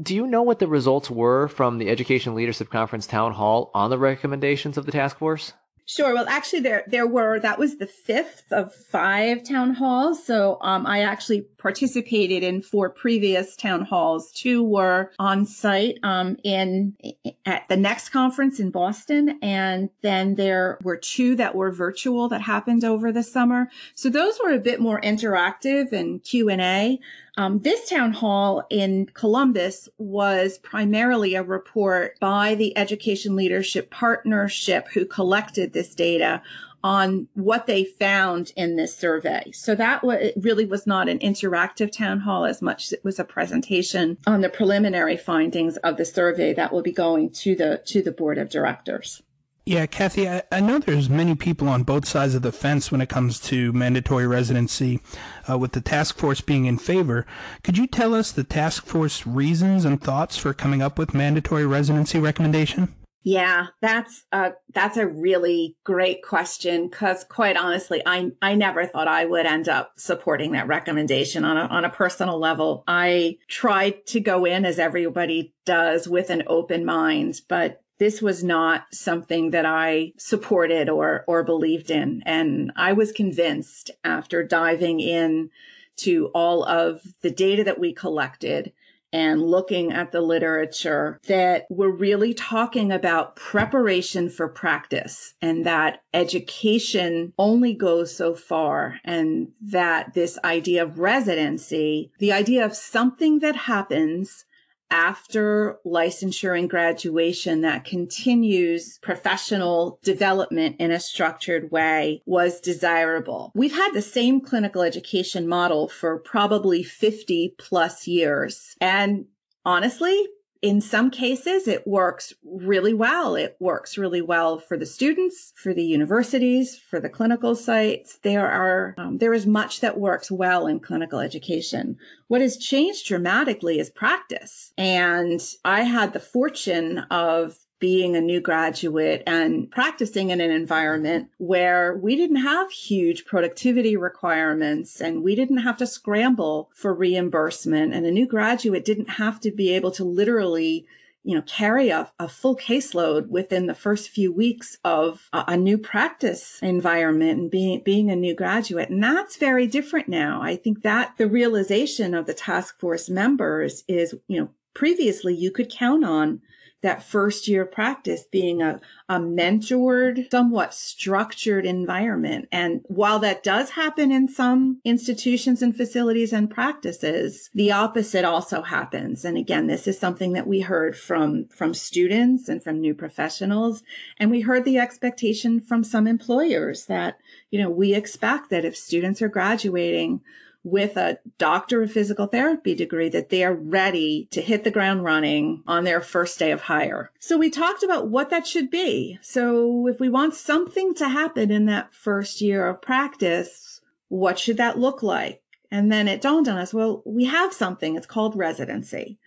Do 0.00 0.14
you 0.14 0.26
know 0.26 0.42
what 0.42 0.58
the 0.58 0.66
results 0.66 1.10
were 1.10 1.48
from 1.48 1.78
the 1.78 1.90
Education 1.90 2.34
Leadership 2.34 2.70
Conference 2.70 3.06
Town 3.06 3.32
Hall 3.32 3.70
on 3.74 3.90
the 3.90 3.98
recommendations 3.98 4.78
of 4.78 4.86
the 4.86 4.92
task 4.92 5.18
force? 5.18 5.52
Sure. 5.84 6.14
Well, 6.14 6.26
actually, 6.28 6.60
there 6.60 6.84
there 6.86 7.06
were 7.06 7.40
that 7.40 7.58
was 7.58 7.76
the 7.76 7.86
fifth 7.86 8.52
of 8.52 8.72
five 8.72 9.42
town 9.42 9.74
halls. 9.74 10.24
So 10.24 10.58
um, 10.60 10.86
I 10.86 11.00
actually 11.00 11.42
participated 11.58 12.42
in 12.44 12.62
four 12.62 12.88
previous 12.88 13.56
town 13.56 13.84
halls. 13.84 14.30
Two 14.32 14.62
were 14.62 15.10
on 15.18 15.44
site 15.44 15.98
um, 16.04 16.36
in 16.44 16.96
at 17.44 17.68
the 17.68 17.76
next 17.76 18.10
conference 18.10 18.60
in 18.60 18.70
Boston, 18.70 19.38
and 19.42 19.90
then 20.02 20.36
there 20.36 20.78
were 20.82 20.96
two 20.96 21.34
that 21.36 21.56
were 21.56 21.72
virtual 21.72 22.28
that 22.28 22.42
happened 22.42 22.84
over 22.84 23.10
the 23.10 23.24
summer. 23.24 23.68
So 23.94 24.08
those 24.08 24.38
were 24.42 24.52
a 24.52 24.60
bit 24.60 24.80
more 24.80 25.00
interactive 25.00 25.92
and 25.92 26.22
Q 26.22 26.48
and 26.48 26.60
A. 26.60 27.00
Um, 27.36 27.60
this 27.60 27.88
town 27.88 28.12
hall 28.12 28.62
in 28.68 29.06
Columbus 29.06 29.88
was 29.96 30.58
primarily 30.58 31.34
a 31.34 31.42
report 31.42 32.18
by 32.20 32.54
the 32.54 32.76
Education 32.76 33.36
Leadership 33.36 33.90
Partnership 33.90 34.88
who 34.92 35.06
collected 35.06 35.72
this 35.72 35.94
data 35.94 36.42
on 36.84 37.28
what 37.34 37.66
they 37.66 37.84
found 37.84 38.52
in 38.56 38.76
this 38.76 38.96
survey. 38.96 39.50
So 39.54 39.74
that 39.76 40.02
was, 40.02 40.32
really 40.36 40.66
was 40.66 40.86
not 40.86 41.08
an 41.08 41.20
interactive 41.20 41.92
town 41.92 42.20
hall 42.20 42.44
as 42.44 42.60
much 42.60 42.84
as 42.84 42.92
it 42.92 43.04
was 43.04 43.18
a 43.18 43.24
presentation 43.24 44.18
on 44.26 44.40
the 44.40 44.48
preliminary 44.48 45.16
findings 45.16 45.76
of 45.78 45.96
the 45.96 46.04
survey 46.04 46.52
that 46.54 46.72
will 46.72 46.82
be 46.82 46.92
going 46.92 47.30
to 47.30 47.54
the, 47.54 47.82
to 47.86 48.02
the 48.02 48.12
board 48.12 48.36
of 48.36 48.50
directors. 48.50 49.22
Yeah, 49.64 49.86
Kathy, 49.86 50.28
I, 50.28 50.42
I, 50.50 50.58
know 50.58 50.80
there's 50.80 51.08
many 51.08 51.36
people 51.36 51.68
on 51.68 51.84
both 51.84 52.04
sides 52.04 52.34
of 52.34 52.42
the 52.42 52.50
fence 52.50 52.90
when 52.90 53.00
it 53.00 53.08
comes 53.08 53.38
to 53.42 53.72
mandatory 53.72 54.26
residency, 54.26 55.00
uh, 55.48 55.56
with 55.56 55.70
the 55.70 55.80
task 55.80 56.18
force 56.18 56.40
being 56.40 56.64
in 56.64 56.78
favor. 56.78 57.26
Could 57.62 57.78
you 57.78 57.86
tell 57.86 58.12
us 58.12 58.32
the 58.32 58.42
task 58.42 58.86
force 58.86 59.24
reasons 59.24 59.84
and 59.84 60.00
thoughts 60.00 60.36
for 60.36 60.52
coming 60.52 60.82
up 60.82 60.98
with 60.98 61.14
mandatory 61.14 61.64
residency 61.64 62.18
recommendation? 62.18 62.92
Yeah, 63.24 63.66
that's 63.80 64.24
a 64.32 64.54
that's 64.74 64.96
a 64.96 65.06
really 65.06 65.76
great 65.84 66.24
question 66.24 66.88
because 66.88 67.22
quite 67.22 67.56
honestly, 67.56 68.02
I 68.04 68.32
I 68.42 68.56
never 68.56 68.84
thought 68.84 69.06
I 69.06 69.24
would 69.24 69.46
end 69.46 69.68
up 69.68 69.92
supporting 69.96 70.52
that 70.52 70.66
recommendation 70.66 71.44
on 71.44 71.56
a 71.56 71.60
on 71.66 71.84
a 71.84 71.90
personal 71.90 72.40
level. 72.40 72.82
I 72.88 73.38
tried 73.46 74.06
to 74.06 74.18
go 74.20 74.44
in 74.44 74.64
as 74.64 74.80
everybody 74.80 75.54
does 75.64 76.08
with 76.08 76.30
an 76.30 76.42
open 76.48 76.84
mind, 76.84 77.42
but 77.48 77.81
this 78.02 78.20
was 78.20 78.42
not 78.42 78.86
something 78.90 79.52
that 79.52 79.64
I 79.64 80.12
supported 80.16 80.88
or 80.88 81.24
or 81.28 81.44
believed 81.44 81.88
in. 81.88 82.20
And 82.26 82.72
I 82.74 82.94
was 82.94 83.12
convinced 83.12 83.92
after 84.02 84.42
diving 84.42 84.98
in 84.98 85.50
to 85.98 86.26
all 86.34 86.64
of 86.64 87.00
the 87.20 87.30
data 87.30 87.62
that 87.62 87.78
we 87.78 87.92
collected 87.92 88.72
and 89.12 89.40
looking 89.40 89.92
at 89.92 90.10
the 90.10 90.20
literature 90.20 91.20
that 91.28 91.66
we're 91.70 91.94
really 91.94 92.34
talking 92.34 92.90
about 92.90 93.36
preparation 93.36 94.28
for 94.28 94.48
practice 94.48 95.34
and 95.40 95.64
that 95.64 96.02
education 96.12 97.32
only 97.38 97.72
goes 97.72 98.12
so 98.12 98.34
far 98.34 98.98
and 99.04 99.52
that 99.60 100.14
this 100.14 100.40
idea 100.42 100.82
of 100.82 100.98
residency, 100.98 102.10
the 102.18 102.32
idea 102.32 102.64
of 102.64 102.74
something 102.74 103.38
that 103.38 103.54
happens 103.54 104.44
after 104.92 105.78
licensure 105.86 106.56
and 106.56 106.68
graduation 106.68 107.62
that 107.62 107.84
continues 107.84 108.98
professional 108.98 109.98
development 110.04 110.76
in 110.78 110.90
a 110.90 111.00
structured 111.00 111.72
way 111.72 112.22
was 112.26 112.60
desirable. 112.60 113.50
We've 113.54 113.74
had 113.74 113.92
the 113.94 114.02
same 114.02 114.42
clinical 114.42 114.82
education 114.82 115.48
model 115.48 115.88
for 115.88 116.18
probably 116.18 116.82
50 116.82 117.54
plus 117.58 118.06
years. 118.06 118.76
And 118.80 119.24
honestly, 119.64 120.28
in 120.62 120.80
some 120.80 121.10
cases, 121.10 121.66
it 121.66 121.86
works 121.88 122.32
really 122.44 122.94
well. 122.94 123.34
It 123.34 123.56
works 123.58 123.98
really 123.98 124.22
well 124.22 124.60
for 124.60 124.76
the 124.76 124.86
students, 124.86 125.52
for 125.56 125.74
the 125.74 125.82
universities, 125.82 126.78
for 126.78 127.00
the 127.00 127.08
clinical 127.08 127.56
sites. 127.56 128.18
There 128.22 128.48
are, 128.48 128.94
um, 128.96 129.18
there 129.18 129.34
is 129.34 129.44
much 129.44 129.80
that 129.80 129.98
works 129.98 130.30
well 130.30 130.68
in 130.68 130.78
clinical 130.78 131.18
education. 131.18 131.96
What 132.28 132.40
has 132.40 132.56
changed 132.56 133.08
dramatically 133.08 133.80
is 133.80 133.90
practice. 133.90 134.72
And 134.78 135.40
I 135.64 135.82
had 135.82 136.12
the 136.12 136.20
fortune 136.20 137.00
of 137.10 137.58
being 137.82 138.14
a 138.14 138.20
new 138.20 138.40
graduate 138.40 139.24
and 139.26 139.68
practicing 139.68 140.30
in 140.30 140.40
an 140.40 140.52
environment 140.52 141.28
where 141.38 141.96
we 141.96 142.14
didn't 142.14 142.36
have 142.36 142.70
huge 142.70 143.24
productivity 143.24 143.96
requirements 143.96 145.00
and 145.00 145.24
we 145.24 145.34
didn't 145.34 145.58
have 145.58 145.76
to 145.76 145.84
scramble 145.84 146.70
for 146.72 146.94
reimbursement. 146.94 147.92
And 147.92 148.06
a 148.06 148.12
new 148.12 148.24
graduate 148.24 148.84
didn't 148.84 149.10
have 149.10 149.40
to 149.40 149.50
be 149.50 149.74
able 149.74 149.90
to 149.92 150.04
literally 150.04 150.86
you 151.24 151.34
know, 151.34 151.42
carry 151.42 151.88
a, 151.88 152.08
a 152.20 152.28
full 152.28 152.56
caseload 152.56 153.26
within 153.26 153.66
the 153.66 153.74
first 153.74 154.10
few 154.10 154.32
weeks 154.32 154.78
of 154.84 155.28
a, 155.32 155.44
a, 155.48 155.56
new 155.56 155.76
practice 155.76 156.60
environment 156.62 157.40
and 157.40 157.50
being, 157.50 157.80
being 157.80 158.10
a 158.10 158.16
new 158.16 158.34
graduate. 158.34 158.90
And 158.90 159.02
that's 159.02 159.36
very 159.36 159.66
different 159.66 160.08
now. 160.08 160.40
I 160.40 160.54
think 160.54 160.82
that 160.82 161.14
the 161.18 161.28
realization 161.28 162.14
of 162.14 162.26
the 162.26 162.34
task 162.34 162.78
force 162.78 163.08
members 163.08 163.82
is, 163.88 164.14
you 164.28 164.40
know, 164.40 164.48
previously 164.74 165.34
you 165.34 165.50
could 165.50 165.70
count 165.70 166.04
on 166.04 166.40
that 166.82 167.02
first 167.02 167.48
year 167.48 167.62
of 167.62 167.72
practice 167.72 168.24
being 168.30 168.60
a, 168.60 168.80
a 169.08 169.18
mentored, 169.18 170.30
somewhat 170.30 170.74
structured 170.74 171.64
environment. 171.64 172.48
And 172.52 172.82
while 172.84 173.18
that 173.20 173.42
does 173.42 173.70
happen 173.70 174.10
in 174.12 174.28
some 174.28 174.80
institutions 174.84 175.62
and 175.62 175.74
facilities 175.76 176.32
and 176.32 176.50
practices, 176.50 177.50
the 177.54 177.72
opposite 177.72 178.24
also 178.24 178.62
happens. 178.62 179.24
And 179.24 179.38
again, 179.38 179.68
this 179.68 179.86
is 179.86 179.98
something 179.98 180.32
that 180.32 180.46
we 180.46 180.60
heard 180.60 180.96
from, 180.96 181.46
from 181.46 181.72
students 181.72 182.48
and 182.48 182.62
from 182.62 182.80
new 182.80 182.94
professionals. 182.94 183.82
And 184.18 184.30
we 184.30 184.40
heard 184.40 184.64
the 184.64 184.78
expectation 184.78 185.60
from 185.60 185.84
some 185.84 186.06
employers 186.06 186.86
that, 186.86 187.18
you 187.50 187.60
know, 187.60 187.70
we 187.70 187.94
expect 187.94 188.50
that 188.50 188.64
if 188.64 188.76
students 188.76 189.22
are 189.22 189.28
graduating 189.28 190.20
with 190.64 190.96
a 190.96 191.18
doctor 191.38 191.82
of 191.82 191.92
physical 191.92 192.26
therapy 192.26 192.74
degree 192.74 193.08
that 193.08 193.30
they 193.30 193.42
are 193.44 193.54
ready 193.54 194.28
to 194.30 194.40
hit 194.40 194.64
the 194.64 194.70
ground 194.70 195.04
running 195.04 195.62
on 195.66 195.84
their 195.84 196.00
first 196.00 196.38
day 196.38 196.52
of 196.52 196.62
hire. 196.62 197.10
So 197.18 197.36
we 197.36 197.50
talked 197.50 197.82
about 197.82 198.08
what 198.08 198.30
that 198.30 198.46
should 198.46 198.70
be. 198.70 199.18
So 199.22 199.88
if 199.88 199.98
we 199.98 200.08
want 200.08 200.34
something 200.34 200.94
to 200.94 201.08
happen 201.08 201.50
in 201.50 201.66
that 201.66 201.92
first 201.92 202.40
year 202.40 202.66
of 202.68 202.80
practice, 202.80 203.80
what 204.08 204.38
should 204.38 204.58
that 204.58 204.78
look 204.78 205.02
like? 205.02 205.42
And 205.70 205.90
then 205.90 206.06
it 206.06 206.20
dawned 206.20 206.48
on 206.48 206.58
us, 206.58 206.74
well, 206.74 207.02
we 207.06 207.24
have 207.24 207.52
something. 207.52 207.96
It's 207.96 208.06
called 208.06 208.36
residency. 208.36 209.18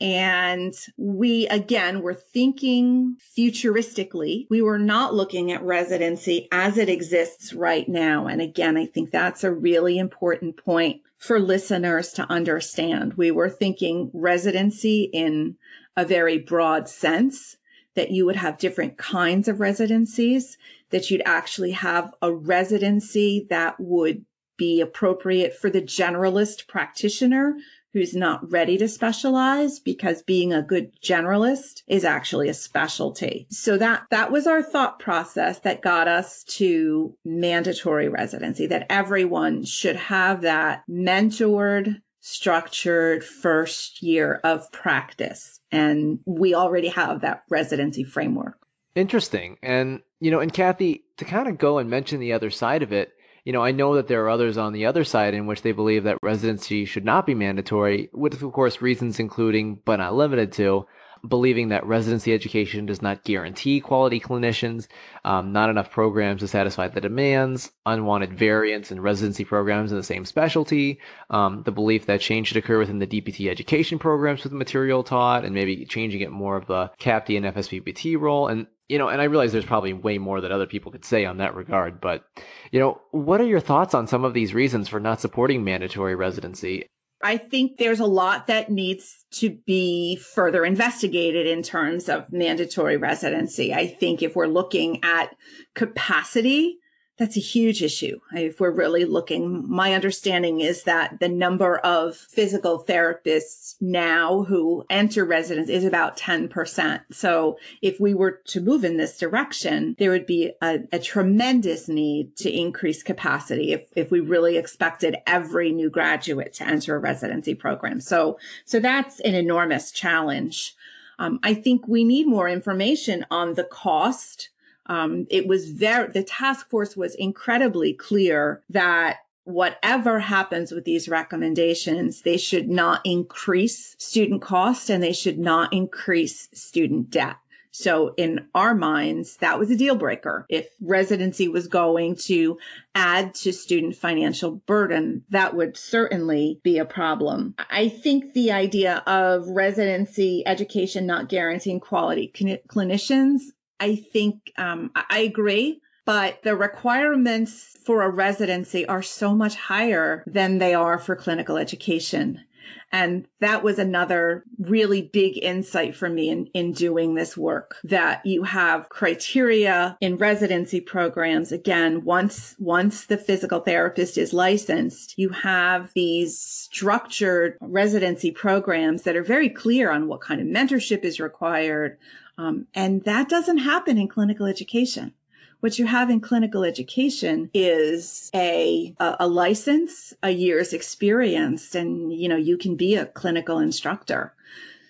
And 0.00 0.74
we 0.96 1.46
again 1.48 2.00
were 2.00 2.14
thinking 2.14 3.16
futuristically. 3.36 4.46
We 4.48 4.62
were 4.62 4.78
not 4.78 5.14
looking 5.14 5.52
at 5.52 5.62
residency 5.62 6.48
as 6.50 6.78
it 6.78 6.88
exists 6.88 7.52
right 7.52 7.86
now. 7.86 8.26
And 8.26 8.40
again, 8.40 8.78
I 8.78 8.86
think 8.86 9.10
that's 9.10 9.44
a 9.44 9.52
really 9.52 9.98
important 9.98 10.56
point 10.56 11.02
for 11.18 11.38
listeners 11.38 12.12
to 12.12 12.30
understand. 12.30 13.14
We 13.14 13.30
were 13.30 13.50
thinking 13.50 14.10
residency 14.14 15.10
in 15.12 15.56
a 15.96 16.06
very 16.06 16.38
broad 16.38 16.88
sense 16.88 17.58
that 17.94 18.10
you 18.10 18.24
would 18.24 18.36
have 18.36 18.56
different 18.56 18.96
kinds 18.96 19.48
of 19.48 19.60
residencies, 19.60 20.56
that 20.90 21.10
you'd 21.10 21.22
actually 21.26 21.72
have 21.72 22.14
a 22.22 22.32
residency 22.32 23.46
that 23.50 23.78
would 23.78 24.24
be 24.56 24.80
appropriate 24.80 25.54
for 25.54 25.68
the 25.68 25.82
generalist 25.82 26.66
practitioner 26.66 27.56
who's 27.92 28.14
not 28.14 28.50
ready 28.50 28.78
to 28.78 28.88
specialize 28.88 29.78
because 29.80 30.22
being 30.22 30.52
a 30.52 30.62
good 30.62 30.92
generalist 31.00 31.82
is 31.86 32.04
actually 32.04 32.48
a 32.48 32.54
specialty. 32.54 33.46
So 33.50 33.76
that, 33.78 34.04
that 34.10 34.30
was 34.30 34.46
our 34.46 34.62
thought 34.62 34.98
process 34.98 35.60
that 35.60 35.82
got 35.82 36.08
us 36.08 36.44
to 36.44 37.16
mandatory 37.24 38.08
residency, 38.08 38.66
that 38.66 38.86
everyone 38.90 39.64
should 39.64 39.96
have 39.96 40.42
that 40.42 40.84
mentored, 40.88 42.00
structured 42.20 43.24
first 43.24 44.02
year 44.02 44.40
of 44.44 44.70
practice. 44.72 45.60
And 45.72 46.20
we 46.26 46.54
already 46.54 46.88
have 46.88 47.22
that 47.22 47.42
residency 47.48 48.04
framework. 48.04 48.58
Interesting. 48.94 49.56
And, 49.62 50.00
you 50.20 50.30
know, 50.30 50.40
and 50.40 50.52
Kathy, 50.52 51.04
to 51.16 51.24
kind 51.24 51.48
of 51.48 51.58
go 51.58 51.78
and 51.78 51.88
mention 51.88 52.20
the 52.20 52.32
other 52.32 52.50
side 52.50 52.82
of 52.82 52.92
it, 52.92 53.12
you 53.44 53.52
know, 53.52 53.62
I 53.62 53.72
know 53.72 53.94
that 53.96 54.08
there 54.08 54.24
are 54.24 54.30
others 54.30 54.58
on 54.58 54.72
the 54.72 54.86
other 54.86 55.04
side 55.04 55.34
in 55.34 55.46
which 55.46 55.62
they 55.62 55.72
believe 55.72 56.04
that 56.04 56.18
residency 56.22 56.84
should 56.84 57.04
not 57.04 57.26
be 57.26 57.34
mandatory, 57.34 58.10
with, 58.12 58.42
of 58.42 58.52
course, 58.52 58.82
reasons 58.82 59.18
including, 59.18 59.80
but 59.84 59.96
not 59.96 60.14
limited 60.14 60.52
to, 60.52 60.86
believing 61.26 61.68
that 61.68 61.86
residency 61.86 62.32
education 62.32 62.86
does 62.86 63.02
not 63.02 63.24
guarantee 63.24 63.80
quality 63.80 64.20
clinicians, 64.20 64.88
um, 65.24 65.52
not 65.52 65.70
enough 65.70 65.90
programs 65.90 66.40
to 66.40 66.48
satisfy 66.48 66.88
the 66.88 67.00
demands, 67.00 67.70
unwanted 67.86 68.32
variance 68.32 68.90
in 68.90 69.00
residency 69.00 69.44
programs 69.44 69.90
in 69.90 69.98
the 69.98 70.02
same 70.02 70.24
specialty, 70.24 70.98
um, 71.28 71.62
the 71.64 71.72
belief 71.72 72.06
that 72.06 72.20
change 72.20 72.48
should 72.48 72.56
occur 72.56 72.78
within 72.78 72.98
the 72.98 73.06
DPT 73.06 73.50
education 73.50 73.98
programs 73.98 74.42
with 74.42 74.52
the 74.52 74.58
material 74.58 75.02
taught, 75.02 75.44
and 75.44 75.54
maybe 75.54 75.84
changing 75.84 76.20
it 76.20 76.30
more 76.30 76.56
of 76.56 76.66
the 76.66 76.90
CAPTE 76.98 77.36
and 77.36 77.46
FSBPT 77.46 78.18
role. 78.18 78.48
And 78.48 78.66
you 78.90 78.98
know, 78.98 79.08
and 79.08 79.20
I 79.20 79.24
realize 79.24 79.52
there's 79.52 79.64
probably 79.64 79.92
way 79.92 80.18
more 80.18 80.40
that 80.40 80.50
other 80.50 80.66
people 80.66 80.90
could 80.90 81.04
say 81.04 81.24
on 81.24 81.36
that 81.36 81.54
regard, 81.54 82.00
but, 82.00 82.24
you 82.72 82.80
know, 82.80 83.00
what 83.12 83.40
are 83.40 83.46
your 83.46 83.60
thoughts 83.60 83.94
on 83.94 84.08
some 84.08 84.24
of 84.24 84.34
these 84.34 84.52
reasons 84.52 84.88
for 84.88 84.98
not 84.98 85.20
supporting 85.20 85.62
mandatory 85.62 86.16
residency? 86.16 86.86
I 87.22 87.36
think 87.36 87.76
there's 87.76 88.00
a 88.00 88.06
lot 88.06 88.48
that 88.48 88.68
needs 88.68 89.26
to 89.34 89.50
be 89.64 90.16
further 90.16 90.64
investigated 90.64 91.46
in 91.46 91.62
terms 91.62 92.08
of 92.08 92.32
mandatory 92.32 92.96
residency. 92.96 93.72
I 93.72 93.86
think 93.86 94.22
if 94.22 94.34
we're 94.34 94.48
looking 94.48 95.04
at 95.04 95.36
capacity, 95.76 96.79
that's 97.20 97.36
a 97.36 97.40
huge 97.40 97.82
issue. 97.82 98.18
If 98.32 98.60
we're 98.60 98.70
really 98.70 99.04
looking, 99.04 99.70
my 99.70 99.92
understanding 99.92 100.60
is 100.60 100.84
that 100.84 101.20
the 101.20 101.28
number 101.28 101.76
of 101.80 102.16
physical 102.16 102.82
therapists 102.82 103.74
now 103.78 104.44
who 104.44 104.86
enter 104.88 105.26
residence 105.26 105.68
is 105.68 105.84
about 105.84 106.16
10%. 106.16 107.02
So 107.12 107.58
if 107.82 108.00
we 108.00 108.14
were 108.14 108.40
to 108.46 108.62
move 108.62 108.84
in 108.84 108.96
this 108.96 109.18
direction, 109.18 109.96
there 109.98 110.10
would 110.10 110.24
be 110.24 110.52
a, 110.62 110.78
a 110.92 110.98
tremendous 110.98 111.88
need 111.88 112.36
to 112.38 112.50
increase 112.50 113.02
capacity 113.02 113.74
if, 113.74 113.90
if 113.94 114.10
we 114.10 114.20
really 114.20 114.56
expected 114.56 115.18
every 115.26 115.72
new 115.72 115.90
graduate 115.90 116.54
to 116.54 116.66
enter 116.66 116.96
a 116.96 116.98
residency 116.98 117.54
program. 117.54 118.00
So, 118.00 118.38
so 118.64 118.80
that's 118.80 119.20
an 119.20 119.34
enormous 119.34 119.90
challenge. 119.90 120.74
Um, 121.18 121.38
I 121.42 121.52
think 121.52 121.86
we 121.86 122.02
need 122.02 122.26
more 122.26 122.48
information 122.48 123.26
on 123.30 123.52
the 123.52 123.64
cost 123.64 124.48
um, 124.90 125.28
it 125.30 125.46
was 125.46 125.70
very, 125.70 126.10
the 126.10 126.24
task 126.24 126.68
force 126.68 126.96
was 126.96 127.14
incredibly 127.14 127.94
clear 127.94 128.60
that 128.70 129.18
whatever 129.44 130.18
happens 130.18 130.72
with 130.72 130.84
these 130.84 131.08
recommendations, 131.08 132.22
they 132.22 132.36
should 132.36 132.68
not 132.68 133.00
increase 133.04 133.94
student 133.98 134.42
cost 134.42 134.90
and 134.90 135.00
they 135.00 135.12
should 135.12 135.38
not 135.38 135.72
increase 135.72 136.48
student 136.52 137.08
debt. 137.08 137.36
So 137.70 138.14
in 138.16 138.48
our 138.52 138.74
minds, 138.74 139.36
that 139.36 139.60
was 139.60 139.70
a 139.70 139.76
deal 139.76 139.94
breaker. 139.94 140.44
If 140.48 140.68
residency 140.80 141.46
was 141.46 141.68
going 141.68 142.16
to 142.24 142.58
add 142.96 143.32
to 143.34 143.52
student 143.52 143.94
financial 143.94 144.56
burden, 144.66 145.22
that 145.30 145.54
would 145.54 145.76
certainly 145.76 146.58
be 146.64 146.78
a 146.78 146.84
problem. 146.84 147.54
I 147.70 147.88
think 147.88 148.34
the 148.34 148.50
idea 148.50 149.04
of 149.06 149.46
residency 149.46 150.42
education 150.46 151.06
not 151.06 151.28
guaranteeing 151.28 151.78
quality 151.78 152.32
clinicians 152.68 153.42
I 153.80 153.96
think 153.96 154.52
um, 154.58 154.92
I 154.94 155.20
agree, 155.20 155.80
but 156.04 156.42
the 156.42 156.54
requirements 156.54 157.76
for 157.84 158.02
a 158.02 158.10
residency 158.10 158.86
are 158.86 159.02
so 159.02 159.34
much 159.34 159.56
higher 159.56 160.22
than 160.26 160.58
they 160.58 160.74
are 160.74 160.98
for 160.98 161.16
clinical 161.16 161.56
education. 161.56 162.44
And 162.92 163.26
that 163.40 163.62
was 163.62 163.78
another 163.78 164.44
really 164.58 165.02
big 165.02 165.38
insight 165.42 165.94
for 165.94 166.08
me 166.08 166.28
in, 166.28 166.46
in 166.54 166.72
doing 166.72 167.14
this 167.14 167.36
work 167.36 167.76
that 167.84 168.24
you 168.26 168.42
have 168.42 168.88
criteria 168.88 169.96
in 170.00 170.16
residency 170.16 170.80
programs. 170.80 171.52
Again, 171.52 172.04
once, 172.04 172.56
once 172.58 173.06
the 173.06 173.16
physical 173.16 173.60
therapist 173.60 174.18
is 174.18 174.32
licensed, 174.32 175.14
you 175.16 175.28
have 175.28 175.92
these 175.94 176.36
structured 176.36 177.56
residency 177.60 178.32
programs 178.32 179.02
that 179.02 179.16
are 179.16 179.22
very 179.22 179.48
clear 179.48 179.90
on 179.90 180.08
what 180.08 180.20
kind 180.20 180.40
of 180.40 180.48
mentorship 180.48 181.04
is 181.04 181.20
required, 181.20 181.96
um, 182.40 182.66
and 182.74 183.04
that 183.04 183.28
doesn't 183.28 183.58
happen 183.58 183.98
in 183.98 184.08
clinical 184.08 184.46
education. 184.46 185.12
What 185.60 185.78
you 185.78 185.86
have 185.86 186.08
in 186.08 186.20
clinical 186.20 186.64
education 186.64 187.50
is 187.52 188.30
a, 188.34 188.94
a, 188.98 189.16
a 189.20 189.28
license, 189.28 190.14
a 190.22 190.30
year's 190.30 190.72
experience, 190.72 191.74
and 191.74 192.12
you 192.14 192.30
know 192.30 192.36
you 192.36 192.56
can 192.56 192.76
be 192.76 192.94
a 192.94 193.04
clinical 193.04 193.58
instructor. 193.58 194.32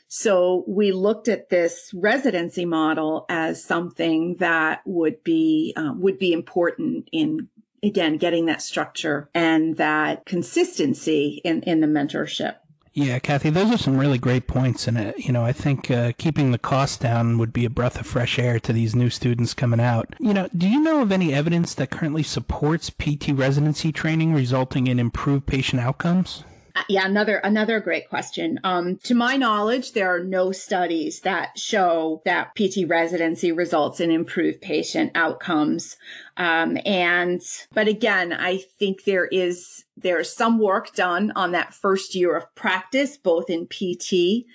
So 0.06 0.64
we 0.68 0.92
looked 0.92 1.26
at 1.26 1.48
this 1.48 1.90
residency 1.92 2.64
model 2.64 3.26
as 3.28 3.64
something 3.64 4.36
that 4.36 4.82
would 4.84 5.24
be 5.24 5.74
uh, 5.76 5.92
would 5.96 6.20
be 6.20 6.32
important 6.32 7.08
in 7.10 7.48
again 7.82 8.16
getting 8.16 8.46
that 8.46 8.62
structure 8.62 9.28
and 9.34 9.76
that 9.78 10.24
consistency 10.24 11.40
in 11.44 11.64
in 11.64 11.80
the 11.80 11.88
mentorship. 11.88 12.59
Yeah, 12.92 13.20
Kathy, 13.20 13.50
those 13.50 13.70
are 13.70 13.78
some 13.78 13.98
really 13.98 14.18
great 14.18 14.48
points, 14.48 14.88
and 14.88 14.98
uh, 14.98 15.12
you 15.16 15.32
know, 15.32 15.44
I 15.44 15.52
think 15.52 15.92
uh, 15.92 16.12
keeping 16.18 16.50
the 16.50 16.58
cost 16.58 17.00
down 17.00 17.38
would 17.38 17.52
be 17.52 17.64
a 17.64 17.70
breath 17.70 18.00
of 18.00 18.06
fresh 18.06 18.36
air 18.36 18.58
to 18.60 18.72
these 18.72 18.96
new 18.96 19.10
students 19.10 19.54
coming 19.54 19.78
out. 19.78 20.14
You 20.18 20.34
know, 20.34 20.48
do 20.56 20.68
you 20.68 20.80
know 20.80 21.00
of 21.00 21.12
any 21.12 21.32
evidence 21.32 21.72
that 21.74 21.90
currently 21.90 22.24
supports 22.24 22.90
PT 22.90 23.28
residency 23.28 23.92
training 23.92 24.34
resulting 24.34 24.88
in 24.88 24.98
improved 24.98 25.46
patient 25.46 25.80
outcomes? 25.80 26.42
Uh, 26.74 26.82
yeah, 26.88 27.06
another 27.06 27.36
another 27.38 27.80
great 27.80 28.08
question. 28.08 28.60
Um, 28.64 28.96
to 29.04 29.14
my 29.14 29.36
knowledge, 29.36 29.92
there 29.92 30.14
are 30.14 30.22
no 30.22 30.52
studies 30.52 31.20
that 31.20 31.58
show 31.58 32.22
that 32.24 32.54
PT 32.54 32.88
residency 32.88 33.52
results 33.52 34.00
in 34.00 34.10
improved 34.10 34.60
patient 34.60 35.12
outcomes. 35.14 35.96
Um, 36.36 36.78
and 36.84 37.42
but 37.72 37.88
again, 37.88 38.32
I 38.32 38.58
think 38.78 39.04
there 39.04 39.26
is 39.26 39.84
there's 39.96 40.34
some 40.34 40.58
work 40.58 40.94
done 40.94 41.32
on 41.36 41.52
that 41.52 41.74
first 41.74 42.14
year 42.14 42.36
of 42.36 42.54
practice, 42.54 43.16
both 43.16 43.50
in 43.50 43.66
PT 43.66 44.46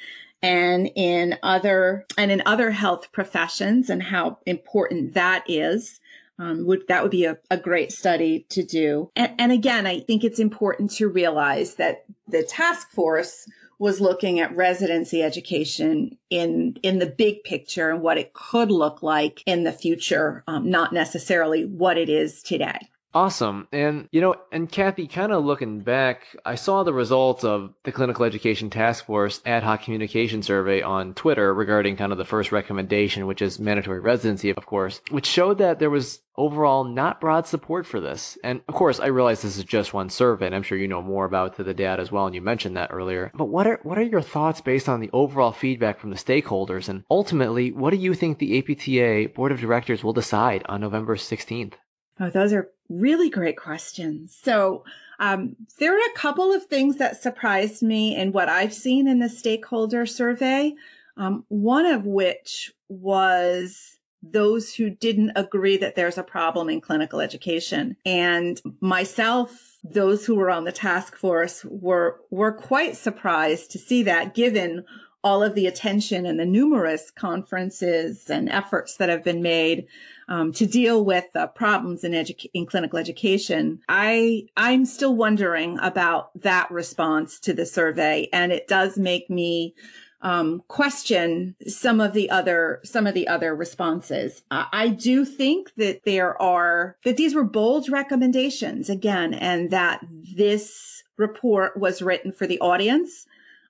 and 0.42 0.90
in 0.96 1.38
other 1.44 2.06
and 2.18 2.32
in 2.32 2.42
other 2.46 2.72
health 2.72 3.12
professions, 3.12 3.90
and 3.90 4.04
how 4.04 4.40
important 4.46 5.14
that 5.14 5.44
is 5.48 6.00
um, 6.40 6.66
would 6.66 6.88
that 6.88 7.02
would 7.02 7.12
be 7.12 7.26
a, 7.26 7.38
a 7.50 7.58
great 7.58 7.92
study 7.92 8.46
to 8.50 8.64
do. 8.64 9.12
And, 9.16 9.34
and 9.40 9.52
again, 9.52 9.88
I 9.88 10.00
think 10.00 10.24
it's 10.24 10.40
important 10.40 10.92
to 10.92 11.08
realize 11.08 11.76
that 11.76 12.06
the 12.28 12.44
task 12.44 12.92
force 12.92 13.48
was 13.78 14.00
looking 14.00 14.40
at 14.40 14.56
residency 14.56 15.22
education 15.22 16.18
in 16.30 16.78
in 16.82 17.00
the 17.00 17.06
big 17.06 17.44
picture 17.44 17.90
and 17.90 18.02
what 18.02 18.18
it 18.18 18.34
could 18.34 18.72
look 18.72 19.04
like 19.04 19.44
in 19.46 19.64
the 19.64 19.72
future, 19.72 20.44
um, 20.48 20.70
not 20.70 20.94
necessarily 20.94 21.66
what 21.66 21.98
it 21.98 22.10
is 22.10 22.42
today. 22.42 22.80
Awesome. 23.16 23.70
And, 23.72 24.10
you 24.12 24.20
know, 24.20 24.36
and 24.52 24.70
Kathy, 24.70 25.08
kind 25.08 25.32
of 25.32 25.46
looking 25.46 25.80
back, 25.80 26.36
I 26.44 26.56
saw 26.56 26.84
the 26.84 26.92
results 26.92 27.46
of 27.46 27.74
the 27.84 27.94
Clinical 27.94 28.26
Education 28.26 28.70
Task 28.70 29.06
Force 29.06 29.42
ad 29.46 29.64
hoc 29.64 29.84
communication 29.84 30.44
survey 30.44 30.82
on 30.82 31.14
Twitter 31.14 31.54
regarding 31.54 31.96
kind 31.96 32.12
of 32.12 32.18
the 32.18 32.26
first 32.26 32.52
recommendation, 32.52 33.26
which 33.26 33.42
is 33.42 33.58
mandatory 33.58 34.02
residency, 34.02 34.50
of 34.50 34.66
course, 34.66 35.00
which 35.12 35.26
showed 35.26 35.60
that 35.60 35.80
there 35.80 35.90
was 35.90 36.20
overall 36.36 36.84
not 36.84 37.22
broad 37.22 37.48
support 37.48 37.88
for 37.88 38.02
this. 38.02 38.38
And 38.44 38.62
of 38.68 38.76
course, 38.76 39.00
I 39.00 39.06
realize 39.06 39.42
this 39.42 39.58
is 39.58 39.64
just 39.64 39.94
one 39.94 40.10
survey, 40.10 40.48
and 40.48 40.56
I'm 40.56 40.64
sure 40.64 40.78
you 40.78 40.90
know 40.90 41.02
more 41.02 41.24
about 41.24 41.56
the 41.56 41.74
data 41.74 42.02
as 42.02 42.12
well, 42.12 42.26
and 42.26 42.36
you 42.36 42.42
mentioned 42.42 42.76
that 42.76 42.92
earlier. 42.92 43.32
But 43.34 43.46
what 43.46 43.66
are 43.66 43.80
what 43.84 43.98
are 43.98 44.04
your 44.04 44.22
thoughts 44.22 44.60
based 44.60 44.90
on 44.90 45.00
the 45.00 45.10
overall 45.14 45.54
feedback 45.54 46.02
from 46.02 46.10
the 46.10 46.18
stakeholders, 46.18 46.90
and 46.90 47.06
ultimately, 47.10 47.72
what 47.72 47.92
do 47.92 47.98
you 47.98 48.14
think 48.14 48.40
the 48.40 48.60
APTA 48.60 49.34
Board 49.34 49.54
of 49.54 49.62
Directors 49.62 50.04
will 50.04 50.12
decide 50.12 50.64
on 50.68 50.82
November 50.82 51.16
16th? 51.16 51.76
Oh, 52.20 52.30
those 52.30 52.54
are 52.54 52.70
really 52.90 53.30
great 53.30 53.58
questions. 53.58 54.38
So, 54.42 54.84
um, 55.20 55.56
there 55.80 55.94
are 55.94 56.10
a 56.12 56.18
couple 56.18 56.52
of 56.52 56.66
things 56.66 56.98
that 56.98 57.22
surprised 57.22 57.82
me 57.82 58.16
in 58.16 58.32
what 58.32 58.50
I've 58.50 58.74
seen 58.74 59.08
in 59.08 59.20
the 59.20 59.30
stakeholder 59.30 60.06
survey. 60.06 60.74
Um, 61.18 61.46
one 61.48 61.86
of 61.86 62.06
which 62.06 62.74
was 62.90 63.98
those 64.22 64.74
who 64.74 64.90
didn't 64.90 65.32
agree 65.36 65.78
that 65.78 65.96
there's 65.96 66.18
a 66.18 66.24
problem 66.24 66.70
in 66.70 66.82
clinical 66.82 67.22
education. 67.22 67.96
And 68.06 68.60
myself, 68.82 69.78
those 69.84 70.26
who 70.26 70.36
were 70.36 70.50
on 70.50 70.66
the 70.66 70.72
task 70.72 71.16
force 71.16 71.64
were, 71.66 72.20
were 72.32 72.52
quite 72.52 72.98
surprised 72.98 73.72
to 73.72 73.80
see 73.80 74.04
that 74.04 74.34
given 74.34 74.84
all 75.26 75.42
of 75.42 75.56
the 75.56 75.66
attention 75.66 76.28
and 76.28 76.40
the 76.40 76.46
numerous 76.46 77.10
conferences 77.10 78.30
and 78.30 78.48
efforts 78.48 78.98
that 78.98 79.10
have 79.10 79.24
been 79.24 79.42
made 79.42 79.88
um, 80.28 80.54
to 80.54 80.68
deal 80.68 81.04
with 81.04 81.26
the 81.34 81.48
problems 81.48 82.04
in, 82.04 82.12
edu- 82.12 82.50
in 82.54 82.68
clinical 82.68 83.00
education. 83.00 83.82
I 83.90 84.48
I'm 84.56 84.86
still 84.86 85.16
wondering 85.16 85.80
about 85.82 86.30
that 86.42 86.70
response 86.70 87.40
to 87.42 87.54
the 87.54 87.66
survey, 87.66 88.30
and 88.32 88.52
it 88.52 88.68
does 88.68 89.00
make 89.00 89.28
me 89.28 89.74
um, 90.22 90.62
question 90.68 91.56
some 91.68 92.00
of 92.00 92.14
the 92.14 92.30
other 92.30 92.80
some 92.84 93.08
of 93.08 93.16
the 93.16 93.28
other 93.28 93.56
responses. 93.56 94.44
Uh, 94.52 94.66
I 94.72 94.90
do 94.90 95.26
think 95.26 95.74
that 95.78 96.04
there 96.06 96.40
are 96.40 96.98
that 97.04 97.18
these 97.18 97.34
were 97.34 97.44
bold 97.44 97.90
recommendations 97.90 98.92
again, 98.92 99.34
and 99.34 99.72
that 99.72 100.06
this 100.36 101.04
report 101.18 101.78
was 101.78 102.04
written 102.04 102.32
for 102.32 102.46
the 102.46 102.60
audience 102.60 103.26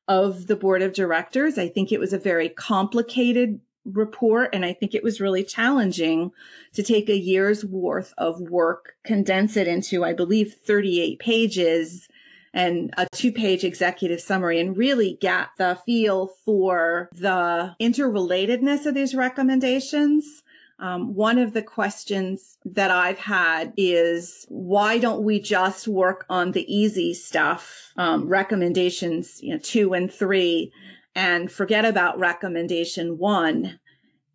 of 0.08 0.48
the 0.48 0.56
board 0.56 0.82
of 0.82 0.94
directors. 0.94 1.58
I 1.58 1.68
think 1.68 1.92
it 1.92 2.00
was 2.00 2.14
a 2.14 2.20
very 2.20 2.50
complicated 2.50 3.60
report. 3.86 4.50
And 4.54 4.66
I 4.66 4.74
think 4.74 4.94
it 4.94 5.04
was 5.04 5.22
really 5.22 5.44
challenging 5.44 6.32
to 6.74 6.84
take 6.84 7.10
a 7.10 7.18
year's 7.18 7.64
worth 7.64 8.14
of 8.18 8.42
work, 8.42 8.96
condense 9.04 9.56
it 9.56 9.68
into, 9.68 10.04
I 10.04 10.14
believe, 10.14 10.56
38 10.66 11.20
pages 11.20 12.08
and 12.54 12.94
a 12.98 13.06
two 13.12 13.32
page 13.32 13.64
executive 13.64 14.22
summary 14.22 14.60
and 14.60 14.78
really 14.78 15.18
get 15.20 15.50
the 15.58 15.78
feel 15.86 16.28
for 16.46 17.10
the 17.14 17.76
interrelatedness 17.80 18.86
of 18.86 18.96
these 18.96 19.14
recommendations. 19.14 20.42
Um, 20.78 21.16
one 21.16 21.38
of 21.38 21.54
the 21.54 21.62
questions 21.62 22.58
that 22.66 22.92
I've 22.92 23.20
had 23.20 23.74
is 23.78 24.46
why 24.50 24.98
don't 24.98 25.24
we 25.24 25.40
just 25.40 25.88
work 25.88 26.26
on 26.30 26.52
the 26.52 26.74
easy 26.74 27.14
stuff, 27.14 27.94
um, 27.96 28.28
recommendations, 28.28 29.42
you 29.42 29.54
know, 29.54 29.60
two 29.60 29.94
and 29.94 30.12
three, 30.12 30.74
and 31.16 31.50
forget 31.50 31.86
about 31.86 32.20
recommendation 32.20 33.18
one 33.18 33.80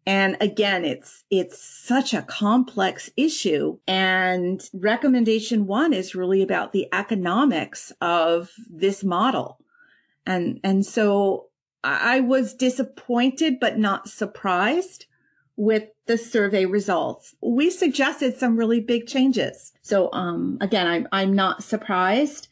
and 0.06 0.36
again, 0.40 0.84
it's, 0.84 1.24
it's 1.30 1.62
such 1.62 2.14
a 2.14 2.22
complex 2.22 3.10
issue. 3.16 3.78
And 3.86 4.60
recommendation 4.72 5.66
one 5.66 5.92
is 5.92 6.14
really 6.14 6.42
about 6.42 6.72
the 6.72 6.88
economics 6.92 7.92
of 8.00 8.50
this 8.68 9.04
model. 9.04 9.58
And, 10.26 10.58
and 10.64 10.84
so 10.84 11.48
I 11.84 12.20
was 12.20 12.54
disappointed, 12.54 13.60
but 13.60 13.78
not 13.78 14.08
surprised 14.08 15.06
with 15.56 15.84
the 16.10 16.18
survey 16.18 16.66
results. 16.66 17.36
We 17.40 17.70
suggested 17.70 18.36
some 18.36 18.56
really 18.56 18.80
big 18.80 19.06
changes. 19.06 19.72
So, 19.80 20.10
um, 20.12 20.58
again, 20.60 20.88
I'm, 20.88 21.06
I'm 21.12 21.32
not 21.32 21.62
surprised. 21.62 22.48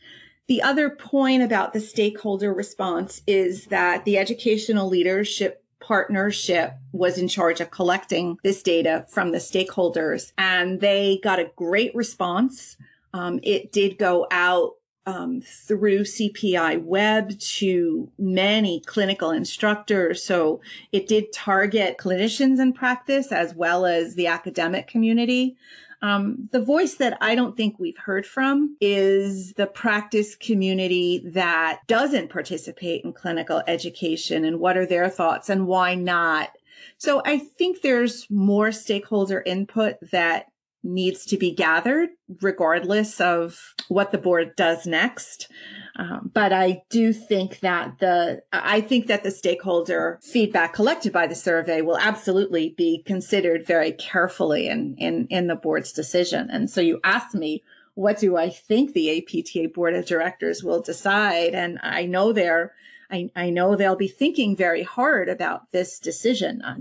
The 0.46 0.62
other 0.62 0.88
point 0.88 1.42
about 1.42 1.72
the 1.72 1.80
stakeholder 1.80 2.54
response 2.54 3.20
is 3.26 3.66
that 3.66 4.04
the 4.04 4.16
educational 4.16 4.88
leadership 4.88 5.64
partnership 5.80 6.74
was 6.92 7.18
in 7.18 7.26
charge 7.26 7.60
of 7.60 7.72
collecting 7.72 8.38
this 8.44 8.62
data 8.62 9.04
from 9.08 9.32
the 9.32 9.38
stakeholders 9.38 10.32
and 10.38 10.80
they 10.80 11.18
got 11.24 11.40
a 11.40 11.50
great 11.56 11.92
response. 11.96 12.76
Um, 13.12 13.40
it 13.42 13.72
did 13.72 13.98
go 13.98 14.28
out 14.30 14.74
um, 15.08 15.40
through 15.40 16.00
CPI 16.00 16.82
web 16.82 17.38
to 17.38 18.10
many 18.18 18.80
clinical 18.80 19.30
instructors. 19.30 20.22
So 20.22 20.60
it 20.92 21.08
did 21.08 21.32
target 21.32 21.96
clinicians 21.96 22.60
in 22.60 22.74
practice 22.74 23.32
as 23.32 23.54
well 23.54 23.86
as 23.86 24.16
the 24.16 24.26
academic 24.26 24.86
community. 24.86 25.56
Um, 26.02 26.50
the 26.52 26.60
voice 26.60 26.96
that 26.96 27.16
I 27.22 27.34
don't 27.34 27.56
think 27.56 27.78
we've 27.78 27.96
heard 27.96 28.26
from 28.26 28.76
is 28.82 29.54
the 29.54 29.66
practice 29.66 30.36
community 30.36 31.22
that 31.24 31.80
doesn't 31.86 32.28
participate 32.28 33.02
in 33.02 33.14
clinical 33.14 33.62
education 33.66 34.44
and 34.44 34.60
what 34.60 34.76
are 34.76 34.86
their 34.86 35.08
thoughts 35.08 35.48
and 35.48 35.66
why 35.66 35.94
not. 35.94 36.50
So 36.98 37.22
I 37.24 37.38
think 37.38 37.80
there's 37.80 38.28
more 38.30 38.72
stakeholder 38.72 39.42
input 39.46 39.96
that 40.12 40.52
needs 40.82 41.24
to 41.26 41.36
be 41.36 41.52
gathered 41.52 42.10
regardless 42.40 43.20
of 43.20 43.74
what 43.88 44.12
the 44.12 44.18
board 44.18 44.54
does 44.56 44.86
next. 44.86 45.50
Um, 45.96 46.30
but 46.32 46.52
I 46.52 46.82
do 46.90 47.12
think 47.12 47.60
that 47.60 47.98
the, 47.98 48.42
I 48.52 48.80
think 48.80 49.08
that 49.08 49.24
the 49.24 49.32
stakeholder 49.32 50.20
feedback 50.22 50.72
collected 50.72 51.12
by 51.12 51.26
the 51.26 51.34
survey 51.34 51.80
will 51.80 51.98
absolutely 51.98 52.74
be 52.76 53.02
considered 53.04 53.66
very 53.66 53.92
carefully 53.92 54.68
in, 54.68 54.94
in, 54.98 55.26
in 55.28 55.48
the 55.48 55.56
board's 55.56 55.92
decision. 55.92 56.48
And 56.50 56.70
so 56.70 56.80
you 56.80 57.00
asked 57.02 57.34
me, 57.34 57.64
what 57.94 58.18
do 58.18 58.36
I 58.36 58.48
think 58.48 58.92
the 58.92 59.18
APTA 59.18 59.70
board 59.74 59.94
of 59.94 60.06
directors 60.06 60.62
will 60.62 60.80
decide? 60.80 61.52
And 61.54 61.80
I 61.82 62.06
know 62.06 62.32
they're, 62.32 62.72
I, 63.10 63.30
I 63.34 63.50
know 63.50 63.74
they'll 63.74 63.96
be 63.96 64.06
thinking 64.06 64.54
very 64.54 64.84
hard 64.84 65.28
about 65.28 65.72
this 65.72 65.98
decision. 65.98 66.62
Uh, 66.62 66.76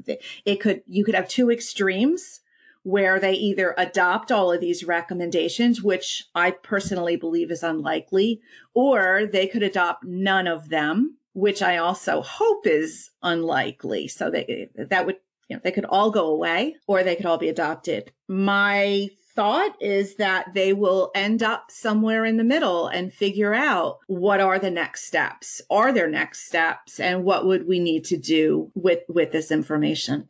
it 0.46 0.58
could, 0.58 0.84
you 0.86 1.04
could 1.04 1.16
have 1.16 1.28
two 1.28 1.50
extremes 1.50 2.42
where 2.88 3.20
they 3.20 3.34
either 3.34 3.76
adopt 3.78 4.32
all 4.32 4.50
of 4.50 4.62
these 4.62 4.86
recommendations, 4.86 5.84
which 5.84 6.24
I 6.34 6.52
personally 6.52 7.18
believe 7.18 7.52
is 7.52 7.62
unlikely, 7.62 8.40
or 8.74 9.26
they 9.26 9.46
could 9.46 9.62
adopt 9.62 10.06
none 10.06 10.48
of 10.48 10.70
them, 10.70 11.18
which 11.34 11.62
I 11.62 11.76
also 11.76 12.22
hope 12.22 12.66
is 12.66 13.12
unlikely. 13.22 14.08
So 14.08 14.32
they, 14.32 14.70
that 14.78 15.06
would, 15.06 15.18
you 15.50 15.58
know, 15.58 15.62
they 15.66 15.74
could 15.74 15.84
all 15.84 16.12
go 16.12 16.28
away 16.28 16.78
or 16.88 17.04
they 17.04 17.18
could 17.18 17.26
all 17.26 17.38
be 17.38 17.50
adopted. 17.50 18.14
My 18.30 19.10
thought 19.36 19.76
is 19.82 20.16
that 20.16 20.54
they 20.54 20.72
will 20.72 21.12
end 21.14 21.44
up 21.44 21.70
somewhere 21.70 22.24
in 22.24 22.38
the 22.38 22.44
middle 22.46 22.88
and 22.88 23.12
figure 23.12 23.54
out 23.54 23.98
what 24.08 24.40
are 24.40 24.58
the 24.58 24.72
next 24.72 25.06
steps 25.06 25.62
are 25.70 25.94
there 25.94 26.10
next 26.10 26.48
steps 26.48 27.00
and 27.00 27.24
what 27.24 27.46
would 27.46 27.68
we 27.68 27.80
need 27.80 28.04
to 28.04 28.18
do 28.18 28.72
with 28.74 29.02
with 29.08 29.32
this 29.32 29.52
information 29.52 30.28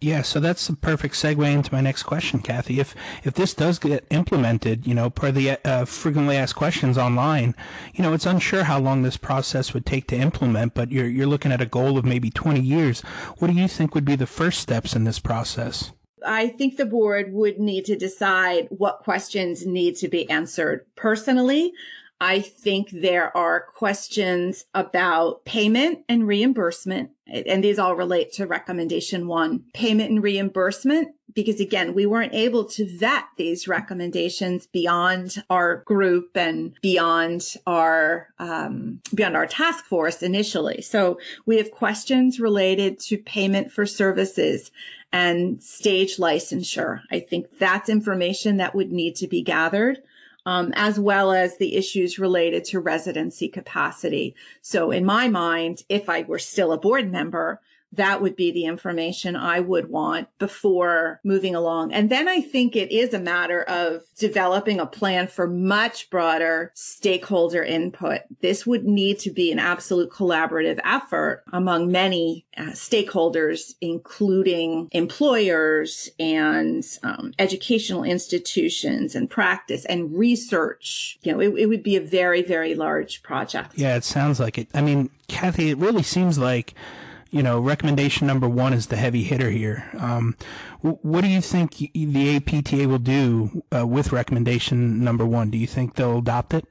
yeah, 0.00 0.22
so 0.22 0.40
that's 0.40 0.66
the 0.66 0.76
perfect 0.76 1.14
segue 1.14 1.50
into 1.50 1.72
my 1.72 1.80
next 1.80 2.02
question, 2.02 2.40
Kathy. 2.40 2.80
If 2.80 2.94
if 3.24 3.34
this 3.34 3.54
does 3.54 3.78
get 3.78 4.06
implemented, 4.10 4.86
you 4.86 4.94
know, 4.94 5.08
per 5.08 5.32
the 5.32 5.58
uh, 5.66 5.86
frequently 5.86 6.36
asked 6.36 6.54
questions 6.54 6.98
online, 6.98 7.54
you 7.94 8.02
know, 8.02 8.12
it's 8.12 8.26
unsure 8.26 8.64
how 8.64 8.78
long 8.78 9.02
this 9.02 9.16
process 9.16 9.72
would 9.72 9.86
take 9.86 10.06
to 10.08 10.16
implement, 10.16 10.74
but 10.74 10.92
you're 10.92 11.08
you're 11.08 11.26
looking 11.26 11.50
at 11.50 11.62
a 11.62 11.66
goal 11.66 11.96
of 11.96 12.04
maybe 12.04 12.30
20 12.30 12.60
years. 12.60 13.00
What 13.38 13.48
do 13.48 13.54
you 13.54 13.68
think 13.68 13.94
would 13.94 14.04
be 14.04 14.16
the 14.16 14.26
first 14.26 14.60
steps 14.60 14.94
in 14.94 15.04
this 15.04 15.18
process? 15.18 15.92
I 16.26 16.48
think 16.48 16.76
the 16.76 16.86
board 16.86 17.32
would 17.32 17.58
need 17.58 17.84
to 17.86 17.96
decide 17.96 18.66
what 18.70 18.98
questions 18.98 19.64
need 19.64 19.96
to 19.96 20.08
be 20.08 20.28
answered. 20.28 20.84
Personally, 20.96 21.72
I 22.20 22.40
think 22.40 22.90
there 22.90 23.36
are 23.36 23.66
questions 23.74 24.64
about 24.74 25.44
payment 25.44 26.00
and 26.08 26.26
reimbursement. 26.26 27.10
And 27.26 27.62
these 27.62 27.78
all 27.78 27.94
relate 27.94 28.32
to 28.34 28.46
recommendation 28.46 29.26
one, 29.26 29.64
payment 29.74 30.10
and 30.10 30.22
reimbursement. 30.22 31.08
Because 31.34 31.60
again, 31.60 31.92
we 31.92 32.06
weren't 32.06 32.32
able 32.32 32.64
to 32.64 32.98
vet 32.98 33.24
these 33.36 33.68
recommendations 33.68 34.66
beyond 34.66 35.42
our 35.50 35.82
group 35.84 36.34
and 36.34 36.72
beyond 36.80 37.56
our, 37.66 38.28
um, 38.38 39.02
beyond 39.14 39.36
our 39.36 39.46
task 39.46 39.84
force 39.84 40.22
initially. 40.22 40.80
So 40.80 41.18
we 41.44 41.58
have 41.58 41.70
questions 41.70 42.40
related 42.40 42.98
to 43.00 43.18
payment 43.18 43.70
for 43.70 43.84
services 43.84 44.70
and 45.12 45.62
stage 45.62 46.16
licensure. 46.16 47.02
I 47.10 47.20
think 47.20 47.58
that's 47.58 47.90
information 47.90 48.56
that 48.56 48.74
would 48.74 48.90
need 48.90 49.16
to 49.16 49.26
be 49.26 49.42
gathered 49.42 49.98
um, 50.46 50.72
as 50.76 50.98
well 50.98 51.32
as 51.32 51.58
the 51.58 51.74
issues 51.74 52.18
related 52.18 52.64
to 52.64 52.80
residency 52.80 53.48
capacity. 53.48 54.34
So 54.62 54.92
in 54.92 55.04
my 55.04 55.28
mind, 55.28 55.82
if 55.88 56.08
I 56.08 56.22
were 56.22 56.38
still 56.38 56.72
a 56.72 56.78
board 56.78 57.10
member, 57.10 57.60
that 57.92 58.20
would 58.20 58.36
be 58.36 58.50
the 58.50 58.64
information 58.64 59.36
I 59.36 59.60
would 59.60 59.88
want 59.88 60.28
before 60.38 61.20
moving 61.24 61.54
along. 61.54 61.92
And 61.92 62.10
then 62.10 62.28
I 62.28 62.40
think 62.40 62.76
it 62.76 62.92
is 62.92 63.14
a 63.14 63.20
matter 63.20 63.62
of 63.62 64.02
developing 64.18 64.80
a 64.80 64.86
plan 64.86 65.28
for 65.28 65.46
much 65.46 66.10
broader 66.10 66.72
stakeholder 66.74 67.62
input. 67.62 68.20
This 68.40 68.66
would 68.66 68.84
need 68.84 69.18
to 69.20 69.30
be 69.30 69.52
an 69.52 69.58
absolute 69.58 70.10
collaborative 70.10 70.80
effort 70.84 71.44
among 71.52 71.90
many 71.90 72.46
uh, 72.56 72.70
stakeholders, 72.72 73.74
including 73.80 74.88
employers 74.92 76.08
and 76.18 76.84
um, 77.02 77.32
educational 77.38 78.04
institutions 78.04 79.14
and 79.14 79.30
practice 79.30 79.84
and 79.86 80.16
research. 80.16 81.18
You 81.22 81.32
know, 81.32 81.40
it, 81.40 81.54
it 81.58 81.66
would 81.66 81.82
be 81.82 81.96
a 81.96 82.00
very, 82.00 82.42
very 82.42 82.74
large 82.74 83.22
project. 83.22 83.72
Yeah, 83.76 83.96
it 83.96 84.04
sounds 84.04 84.40
like 84.40 84.58
it. 84.58 84.68
I 84.74 84.80
mean, 84.80 85.10
Kathy, 85.28 85.70
it 85.70 85.78
really 85.78 86.02
seems 86.02 86.38
like 86.38 86.74
you 87.36 87.42
know, 87.42 87.60
recommendation 87.60 88.26
number 88.26 88.48
one 88.48 88.72
is 88.72 88.86
the 88.86 88.96
heavy 88.96 89.22
hitter 89.22 89.50
here. 89.50 89.84
Um, 89.98 90.36
what 90.80 91.20
do 91.20 91.28
you 91.28 91.42
think 91.42 91.76
the 91.76 92.36
APTA 92.36 92.88
will 92.88 92.98
do 92.98 93.62
uh, 93.76 93.86
with 93.86 94.10
recommendation 94.10 95.04
number 95.04 95.26
one? 95.26 95.50
Do 95.50 95.58
you 95.58 95.66
think 95.66 95.94
they'll 95.94 96.18
adopt 96.18 96.54
it? 96.54 96.64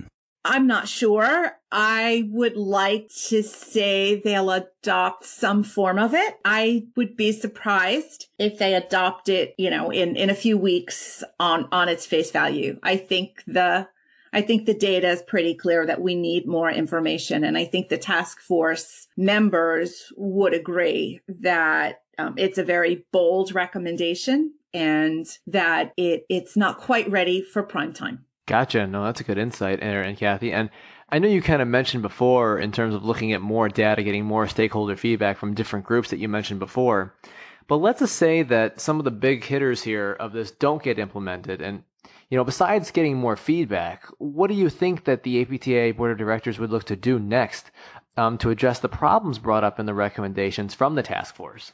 I'm 0.43 0.67
not 0.67 0.88
sure. 0.88 1.54
I 1.71 2.30
would 2.32 2.56
like 2.56 3.10
to 3.28 3.43
say 3.43 4.21
they'll 4.23 4.51
adopt 4.51 5.25
some 5.25 5.63
form 5.63 5.99
of 5.99 6.13
it. 6.13 6.36
I 6.45 6.86
would 6.95 7.15
be 7.15 7.32
surprised 7.32 8.28
if 8.39 8.58
they 8.58 8.73
adopt 8.73 9.30
it, 9.30 9.54
you 9.58 9.69
know, 9.69 9.91
in, 9.91 10.15
in 10.15 10.30
a 10.30 10.36
few 10.36 10.58
weeks 10.58 11.23
on, 11.39 11.67
on 11.71 11.89
its 11.89 12.06
face 12.06 12.32
value. 12.32 12.80
I 12.82 12.97
think 12.97 13.43
the 13.45 13.88
I 14.36 14.41
think 14.41 14.65
the 14.65 14.74
data 14.74 15.08
is 15.08 15.21
pretty 15.21 15.56
clear 15.56 15.86
that 15.86 16.02
we 16.02 16.13
need 16.13 16.45
more 16.45 16.69
information. 16.69 17.45
And 17.45 17.58
I 17.58 17.63
think 17.63 17.88
the 17.88 17.98
task 17.98 18.41
force 18.41 19.08
members 19.15 20.12
would 20.17 20.54
agree 20.54 21.21
that 21.39 22.02
um, 22.17 22.36
it's 22.38 22.58
a 22.58 22.63
very 22.63 23.06
bold 23.13 23.56
recommendation 23.56 24.54
and 24.74 25.26
that 25.48 25.93
it, 25.95 26.26
it's 26.30 26.58
not 26.58 26.80
quite 26.80 27.10
ready 27.10 27.41
for 27.41 27.63
prime 27.63 27.93
time. 27.93 28.26
Gotcha. 28.45 28.86
No, 28.86 29.06
that's 29.06 29.21
a 29.21 29.24
good 29.24 29.38
insight, 29.38 29.80
Aaron, 29.82 30.10
and 30.10 30.17
Kathy. 30.17 30.52
And 30.52 30.69
I 31.10 31.19
know 31.19 31.30
you 31.30 31.41
kind 31.41 31.62
of 31.62 31.69
mentioned 31.69 32.04
before 32.04 32.60
in 32.60 32.74
terms 32.74 32.93
of 32.93 33.06
looking 33.06 33.32
at 33.32 33.41
more 33.41 33.69
data, 33.69 34.04
getting 34.04 34.26
more 34.26 34.50
stakeholder 34.50 34.98
feedback 34.98 35.38
from 35.38 35.54
different 35.54 35.86
groups 35.86 36.10
that 36.10 36.19
you 36.19 36.28
mentioned 36.28 36.60
before. 36.60 37.15
But 37.67 37.78
let's 37.78 38.02
just 38.02 38.17
say 38.17 38.43
that 38.43 38.82
some 38.82 39.00
of 39.00 39.06
the 39.06 39.12
big 39.12 39.45
hitters 39.45 39.82
here 39.84 40.12
of 40.19 40.34
this 40.34 40.52
don't 40.52 40.84
get 40.84 41.00
implemented. 41.00 41.62
And 41.62 41.84
you 42.29 42.38
know, 42.38 42.43
besides 42.43 42.91
getting 42.91 43.17
more 43.17 43.35
feedback, 43.35 44.05
what 44.17 44.47
do 44.47 44.55
you 44.55 44.69
think 44.69 45.05
that 45.05 45.23
the 45.23 45.41
APTA 45.41 45.95
board 45.95 46.11
of 46.11 46.17
directors 46.17 46.59
would 46.59 46.71
look 46.71 46.85
to 46.85 46.95
do 46.95 47.19
next 47.19 47.71
um, 48.17 48.38
to 48.39 48.49
address 48.49 48.79
the 48.79 48.89
problems 48.89 49.39
brought 49.39 49.63
up 49.63 49.79
in 49.79 49.85
the 49.85 49.93
recommendations 49.93 50.73
from 50.73 50.95
the 50.95 51.03
task 51.03 51.35
force? 51.35 51.73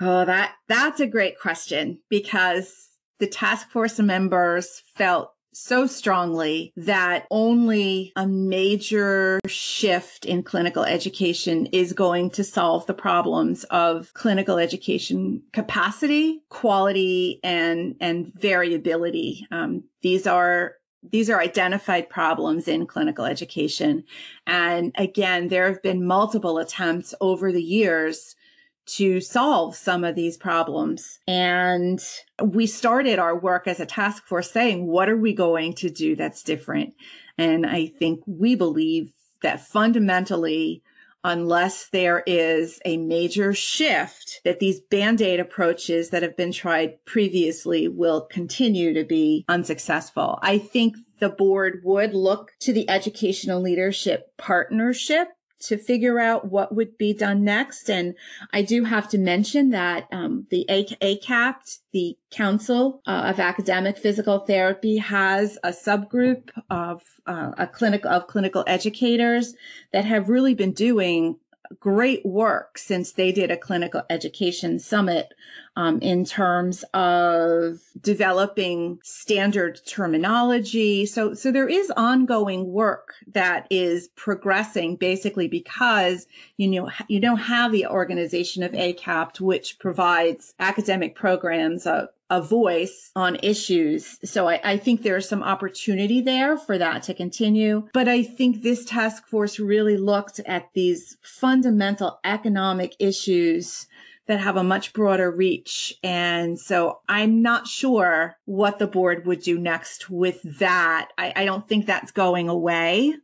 Oh, 0.00 0.24
that 0.24 0.54
that's 0.68 1.00
a 1.00 1.06
great 1.06 1.38
question 1.38 2.00
because 2.08 2.88
the 3.18 3.26
task 3.26 3.70
force 3.70 3.98
members 3.98 4.82
felt 4.96 5.32
so 5.52 5.86
strongly 5.86 6.72
that 6.76 7.26
only 7.30 8.12
a 8.16 8.26
major 8.26 9.38
shift 9.46 10.24
in 10.24 10.42
clinical 10.42 10.84
education 10.84 11.66
is 11.66 11.92
going 11.92 12.30
to 12.30 12.44
solve 12.44 12.86
the 12.86 12.94
problems 12.94 13.64
of 13.64 14.12
clinical 14.14 14.58
education 14.58 15.42
capacity, 15.52 16.42
quality, 16.48 17.40
and 17.44 17.96
and 18.00 18.32
variability. 18.34 19.46
Um, 19.50 19.84
these 20.02 20.26
are 20.26 20.74
these 21.10 21.28
are 21.28 21.40
identified 21.40 22.08
problems 22.08 22.68
in 22.68 22.86
clinical 22.86 23.24
education. 23.24 24.04
And 24.46 24.92
again, 24.96 25.48
there 25.48 25.66
have 25.68 25.82
been 25.82 26.06
multiple 26.06 26.58
attempts 26.58 27.14
over 27.20 27.50
the 27.50 27.62
years 27.62 28.36
to 28.84 29.20
solve 29.20 29.76
some 29.76 30.04
of 30.04 30.14
these 30.14 30.36
problems. 30.36 31.18
And 31.26 32.02
we 32.42 32.66
started 32.66 33.18
our 33.18 33.38
work 33.38 33.66
as 33.66 33.80
a 33.80 33.86
task 33.86 34.24
force 34.26 34.50
saying, 34.50 34.86
what 34.86 35.08
are 35.08 35.16
we 35.16 35.32
going 35.32 35.74
to 35.74 35.90
do 35.90 36.16
that's 36.16 36.42
different? 36.42 36.94
And 37.38 37.66
I 37.66 37.86
think 37.86 38.20
we 38.26 38.54
believe 38.54 39.12
that 39.42 39.66
fundamentally, 39.66 40.82
unless 41.24 41.88
there 41.88 42.22
is 42.26 42.80
a 42.84 42.96
major 42.96 43.54
shift, 43.54 44.40
that 44.44 44.58
these 44.58 44.80
band 44.80 45.20
aid 45.20 45.40
approaches 45.40 46.10
that 46.10 46.22
have 46.22 46.36
been 46.36 46.52
tried 46.52 47.04
previously 47.04 47.88
will 47.88 48.22
continue 48.22 48.92
to 48.94 49.04
be 49.04 49.44
unsuccessful. 49.48 50.38
I 50.42 50.58
think 50.58 50.96
the 51.20 51.28
board 51.28 51.82
would 51.84 52.14
look 52.14 52.52
to 52.60 52.72
the 52.72 52.90
educational 52.90 53.60
leadership 53.60 54.36
partnership 54.36 55.28
to 55.62 55.76
figure 55.76 56.18
out 56.18 56.50
what 56.50 56.74
would 56.74 56.98
be 56.98 57.12
done 57.12 57.44
next. 57.44 57.88
And 57.88 58.14
I 58.52 58.62
do 58.62 58.84
have 58.84 59.08
to 59.10 59.18
mention 59.18 59.70
that 59.70 60.08
um, 60.12 60.46
the 60.50 60.66
ACAPT, 60.68 61.78
the 61.92 62.16
Council 62.30 63.00
uh, 63.06 63.24
of 63.26 63.40
Academic 63.40 63.98
Physical 63.98 64.40
Therapy, 64.40 64.98
has 64.98 65.58
a 65.62 65.70
subgroup 65.70 66.50
of 66.70 67.02
uh, 67.26 67.52
a 67.58 67.66
clinic 67.66 68.04
of 68.04 68.26
clinical 68.26 68.64
educators 68.66 69.54
that 69.92 70.04
have 70.04 70.28
really 70.28 70.54
been 70.54 70.72
doing 70.72 71.36
great 71.78 72.24
work 72.24 72.78
since 72.78 73.12
they 73.12 73.32
did 73.32 73.50
a 73.50 73.56
clinical 73.56 74.02
education 74.10 74.78
summit 74.78 75.32
um, 75.76 76.00
in 76.00 76.24
terms 76.24 76.84
of 76.94 77.80
developing 78.00 78.98
standard 79.02 79.80
terminology. 79.86 81.06
So, 81.06 81.34
so 81.34 81.50
there 81.50 81.68
is 81.68 81.90
ongoing 81.96 82.72
work 82.72 83.14
that 83.32 83.66
is 83.70 84.08
progressing 84.16 84.96
basically 84.96 85.48
because 85.48 86.26
you 86.56 86.68
know 86.68 86.90
you 87.08 87.20
don't 87.20 87.38
have 87.38 87.72
the 87.72 87.86
organization 87.86 88.62
of 88.62 88.72
ACAPT, 88.72 89.40
which 89.40 89.78
provides 89.78 90.54
academic 90.58 91.14
programs 91.14 91.86
of 91.86 92.08
a 92.32 92.40
voice 92.40 93.10
on 93.14 93.36
issues. 93.42 94.18
So 94.24 94.48
I, 94.48 94.58
I, 94.64 94.76
think 94.78 95.02
there's 95.02 95.28
some 95.28 95.42
opportunity 95.42 96.22
there 96.22 96.56
for 96.56 96.78
that 96.78 97.02
to 97.02 97.12
continue. 97.12 97.88
But 97.92 98.08
I 98.08 98.22
think 98.22 98.62
this 98.62 98.86
task 98.86 99.26
force 99.26 99.60
really 99.60 99.98
looked 99.98 100.40
at 100.46 100.70
these 100.72 101.18
fundamental 101.20 102.18
economic 102.24 102.96
issues 102.98 103.86
that 104.26 104.40
have 104.40 104.56
a 104.56 104.64
much 104.64 104.92
broader 104.92 105.30
reach. 105.30 105.94
And 106.02 106.58
so 106.58 107.00
I'm 107.08 107.42
not 107.42 107.66
sure 107.66 108.36
what 108.44 108.78
the 108.78 108.86
board 108.86 109.26
would 109.26 109.40
do 109.40 109.58
next 109.58 110.08
with 110.10 110.40
that. 110.58 111.10
I, 111.18 111.32
I 111.34 111.44
don't 111.44 111.68
think 111.68 111.86
that's 111.86 112.12
going 112.12 112.48
away. 112.48 113.14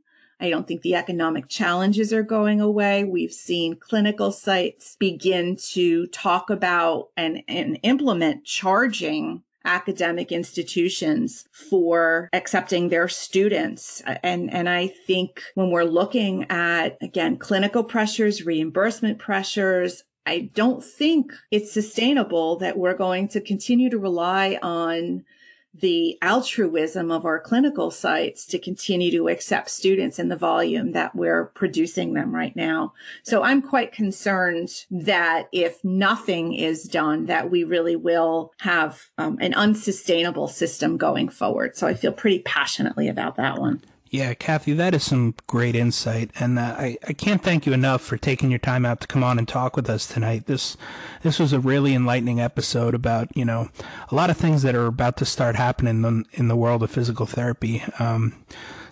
I 0.41 0.51
don't 0.51 0.69
think 0.69 0.83
the 0.83 0.95
economic 0.95 1.49
challenges 1.49 2.13
are 2.13 2.23
going 2.23 2.61
away. 2.61 3.05
We've 3.05 3.33
seen 3.33 3.77
clinical 3.77 4.31
sites 4.31 4.97
begin 4.99 5.57
to 5.71 6.07
talk 6.09 6.51
about 6.51 7.09
and, 7.17 7.43
and 7.49 7.79
implement 7.83 8.45
charging 8.45 9.43
academic 9.65 10.33
institutions 10.33 11.45
for 11.51 12.29
accepting 12.33 12.89
their 12.89 13.09
students. 13.09 14.03
And, 14.23 14.53
and 14.53 14.69
I 14.69 14.87
think 14.87 15.43
when 15.55 15.71
we're 15.71 15.83
looking 15.85 16.47
at, 16.51 16.97
again, 17.03 17.37
clinical 17.37 17.85
pressures, 17.85 18.47
reimbursement 18.47 19.19
pressures, 19.19 20.05
I 20.29 20.51
don't 20.53 20.85
think 20.85 21.33
it's 21.51 21.73
sustainable 21.73 22.57
that 22.57 22.77
we're 22.77 22.93
going 22.93 23.29
to 23.29 23.41
continue 23.41 23.89
to 23.89 23.99
rely 23.99 24.59
on 24.61 25.25
the 25.73 26.19
altruism 26.21 27.11
of 27.11 27.25
our 27.25 27.41
clinical 27.41 27.91
sites 27.91 28.45
to 28.47 28.59
continue 28.59 29.11
to 29.13 29.29
accept 29.29 29.71
students 29.71 30.19
in 30.19 30.29
the 30.29 30.37
volume 30.37 30.93
that 30.93 31.15
we're 31.15 31.47
producing 31.47 32.13
them 32.13 32.35
right 32.35 32.55
now. 32.55 32.93
So 33.23 33.43
I'm 33.43 33.63
quite 33.63 33.93
concerned 33.93 34.85
that 34.91 35.49
if 35.51 35.83
nothing 35.83 36.53
is 36.53 36.83
done, 36.85 37.25
that 37.27 37.51
we 37.51 37.65
really 37.65 37.97
will 37.97 38.53
have 38.59 39.07
um, 39.17 39.39
an 39.41 39.55
unsustainable 39.55 40.49
system 40.49 40.99
going 40.99 41.31
forward. 41.31 41.75
So 41.75 41.87
I 41.87 41.95
feel 41.95 42.13
pretty 42.13 42.41
passionately 42.41 43.09
about 43.09 43.37
that 43.37 43.59
one. 43.59 43.83
Yeah, 44.11 44.33
Kathy, 44.33 44.73
that 44.73 44.95
is 44.95 45.05
some 45.05 45.35
great 45.47 45.77
insight, 45.77 46.31
and 46.41 46.59
uh, 46.59 46.75
I 46.79 46.97
I 47.07 47.13
can't 47.13 47.43
thank 47.43 47.67
you 47.67 47.75
enough 47.75 48.01
for 48.01 48.17
taking 48.17 48.49
your 48.49 48.59
time 48.59 48.87
out 48.87 49.03
to 49.03 49.07
come 49.07 49.23
on 49.23 49.39
and 49.39 49.47
talk 49.47 49.77
with 49.77 49.91
us 49.91 50.07
tonight. 50.07 50.47
This 50.47 50.79
this 51.23 51.39
was 51.39 51.53
a 51.53 51.61
really 51.61 51.93
enlightening 51.95 52.41
episode 52.41 52.95
about 52.95 53.29
you 53.37 53.45
know 53.45 53.69
a 54.11 54.15
lot 54.15 54.31
of 54.31 54.39
things 54.39 54.63
that 54.63 54.75
are 54.75 54.87
about 54.87 55.19
to 55.19 55.27
start 55.27 55.57
happening 55.57 56.03
in, 56.05 56.25
in 56.33 56.49
the 56.49 56.57
world 56.57 56.83
of 56.83 56.91
physical 56.91 57.27
therapy. 57.27 57.83
Um, 57.99 58.35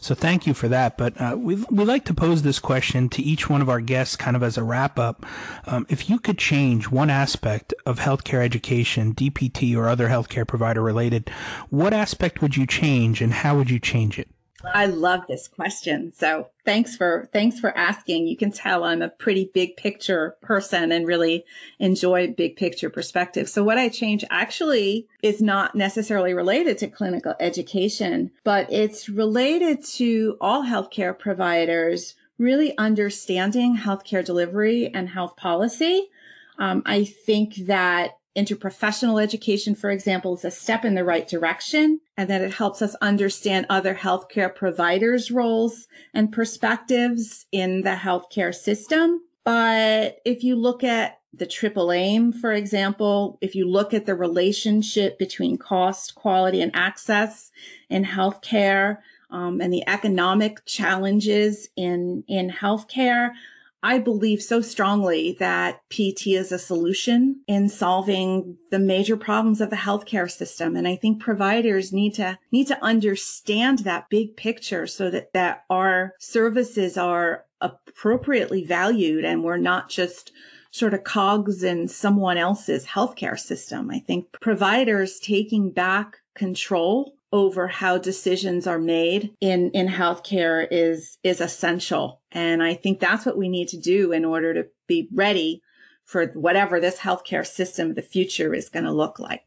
so 0.00 0.14
thank 0.14 0.46
you 0.46 0.52
for 0.52 0.68
that. 0.68 0.98
But 0.98 1.18
uh, 1.18 1.34
we 1.38 1.64
we 1.70 1.84
like 1.86 2.04
to 2.06 2.14
pose 2.14 2.42
this 2.42 2.58
question 2.58 3.08
to 3.08 3.22
each 3.22 3.48
one 3.48 3.62
of 3.62 3.70
our 3.70 3.80
guests, 3.80 4.16
kind 4.16 4.36
of 4.36 4.42
as 4.42 4.58
a 4.58 4.62
wrap 4.62 4.98
up. 4.98 5.24
Um, 5.66 5.86
if 5.88 6.10
you 6.10 6.18
could 6.18 6.36
change 6.36 6.90
one 6.90 7.08
aspect 7.08 7.72
of 7.86 8.00
healthcare 8.00 8.44
education, 8.44 9.14
DPT 9.14 9.74
or 9.78 9.88
other 9.88 10.08
healthcare 10.08 10.46
provider 10.46 10.82
related, 10.82 11.30
what 11.70 11.94
aspect 11.94 12.42
would 12.42 12.54
you 12.54 12.66
change, 12.66 13.22
and 13.22 13.32
how 13.32 13.56
would 13.56 13.70
you 13.70 13.78
change 13.78 14.18
it? 14.18 14.28
I 14.64 14.86
love 14.86 15.26
this 15.26 15.48
question. 15.48 16.12
So 16.14 16.48
thanks 16.64 16.96
for 16.96 17.28
thanks 17.32 17.60
for 17.60 17.76
asking. 17.76 18.26
You 18.26 18.36
can 18.36 18.50
tell 18.50 18.84
I'm 18.84 19.02
a 19.02 19.08
pretty 19.08 19.50
big 19.52 19.76
picture 19.76 20.36
person 20.40 20.92
and 20.92 21.06
really 21.06 21.44
enjoy 21.78 22.32
big 22.32 22.56
picture 22.56 22.88
perspective. 22.88 23.48
So 23.48 23.62
what 23.62 23.78
I 23.78 23.88
change 23.88 24.24
actually 24.30 25.08
is 25.22 25.42
not 25.42 25.74
necessarily 25.74 26.32
related 26.32 26.78
to 26.78 26.88
clinical 26.88 27.34
education, 27.38 28.30
but 28.44 28.72
it's 28.72 29.08
related 29.08 29.84
to 29.96 30.38
all 30.40 30.64
healthcare 30.64 31.16
providers 31.16 32.14
really 32.38 32.76
understanding 32.76 33.76
healthcare 33.76 34.24
delivery 34.24 34.90
and 34.92 35.08
health 35.08 35.36
policy. 35.36 36.10
Um, 36.58 36.82
I 36.86 37.04
think 37.04 37.54
that 37.66 38.18
interprofessional 38.36 39.22
education, 39.22 39.74
for 39.74 39.90
example, 39.90 40.34
is 40.34 40.44
a 40.44 40.50
step 40.50 40.84
in 40.84 40.94
the 40.94 41.04
right 41.04 41.26
direction 41.26 42.00
and 42.16 42.28
that 42.28 42.42
it 42.42 42.52
helps 42.52 42.82
us 42.82 42.94
understand 42.96 43.66
other 43.68 43.94
healthcare 43.94 44.54
providers' 44.54 45.30
roles 45.30 45.88
and 46.12 46.32
perspectives 46.32 47.46
in 47.50 47.82
the 47.82 47.96
healthcare 47.96 48.54
system. 48.54 49.22
But 49.44 50.18
if 50.24 50.44
you 50.44 50.56
look 50.56 50.84
at 50.84 51.20
the 51.32 51.46
triple 51.46 51.92
aim, 51.92 52.32
for 52.32 52.52
example, 52.52 53.38
if 53.40 53.54
you 53.54 53.68
look 53.68 53.94
at 53.94 54.06
the 54.06 54.14
relationship 54.14 55.18
between 55.18 55.56
cost, 55.56 56.14
quality, 56.14 56.60
and 56.60 56.74
access 56.74 57.50
in 57.88 58.04
healthcare, 58.04 58.98
um, 59.30 59.60
and 59.60 59.72
the 59.72 59.86
economic 59.88 60.64
challenges 60.64 61.68
in 61.76 62.24
in 62.28 62.50
healthcare, 62.50 63.32
I 63.82 63.98
believe 63.98 64.42
so 64.42 64.60
strongly 64.60 65.36
that 65.38 65.80
PT 65.90 66.28
is 66.28 66.50
a 66.50 66.58
solution 66.58 67.42
in 67.46 67.68
solving 67.68 68.56
the 68.70 68.78
major 68.78 69.16
problems 69.16 69.60
of 69.60 69.70
the 69.70 69.76
healthcare 69.76 70.30
system. 70.30 70.76
And 70.76 70.88
I 70.88 70.96
think 70.96 71.20
providers 71.20 71.92
need 71.92 72.14
to 72.14 72.38
need 72.50 72.66
to 72.68 72.82
understand 72.82 73.80
that 73.80 74.08
big 74.08 74.36
picture 74.36 74.86
so 74.86 75.10
that, 75.10 75.32
that 75.34 75.64
our 75.70 76.14
services 76.18 76.96
are 76.96 77.44
appropriately 77.60 78.64
valued 78.64 79.24
and 79.24 79.42
we're 79.42 79.56
not 79.56 79.88
just 79.88 80.32
sort 80.70 80.94
of 80.94 81.04
cogs 81.04 81.62
in 81.62 81.88
someone 81.88 82.36
else's 82.36 82.84
healthcare 82.84 83.38
system. 83.38 83.90
I 83.90 83.98
think 84.00 84.30
providers 84.40 85.18
taking 85.18 85.70
back 85.70 86.18
control 86.34 87.14
over 87.32 87.66
how 87.66 87.98
decisions 87.98 88.66
are 88.66 88.78
made 88.78 89.34
in, 89.40 89.70
in 89.72 89.88
healthcare 89.88 90.66
is, 90.70 91.18
is 91.22 91.40
essential. 91.40 92.20
And 92.36 92.62
I 92.62 92.74
think 92.74 93.00
that's 93.00 93.24
what 93.24 93.38
we 93.38 93.48
need 93.48 93.68
to 93.68 93.78
do 93.78 94.12
in 94.12 94.22
order 94.26 94.52
to 94.52 94.66
be 94.86 95.08
ready 95.10 95.62
for 96.04 96.26
whatever 96.34 96.78
this 96.78 96.98
healthcare 96.98 97.46
system 97.46 97.88
of 97.88 97.96
the 97.96 98.02
future 98.02 98.52
is 98.52 98.68
going 98.68 98.84
to 98.84 98.92
look 98.92 99.18
like. 99.18 99.46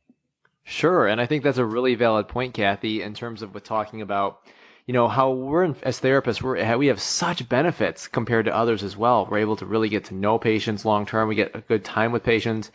Sure. 0.63 1.05
And 1.05 1.21
I 1.21 1.27
think 1.27 1.43
that's 1.43 1.59
a 1.59 1.65
really 1.65 1.93
valid 1.93 2.27
point, 2.27 2.55
Kathy, 2.55 3.03
in 3.03 3.13
terms 3.13 3.43
of 3.43 3.53
with 3.53 3.63
talking 3.63 4.01
about, 4.01 4.39
you 4.87 4.93
know, 4.95 5.07
how 5.07 5.29
we're 5.29 5.65
as 5.83 6.01
therapists, 6.01 6.41
we're, 6.41 6.77
we 6.77 6.87
have 6.87 6.99
such 6.99 7.47
benefits 7.47 8.07
compared 8.07 8.45
to 8.45 8.55
others 8.55 8.81
as 8.81 8.97
well. 8.97 9.27
We're 9.29 9.37
able 9.37 9.57
to 9.57 9.67
really 9.67 9.89
get 9.89 10.05
to 10.05 10.15
know 10.15 10.39
patients 10.39 10.83
long 10.83 11.05
term. 11.05 11.29
We 11.29 11.35
get 11.35 11.55
a 11.55 11.61
good 11.61 11.85
time 11.85 12.11
with 12.11 12.23
patients. 12.23 12.71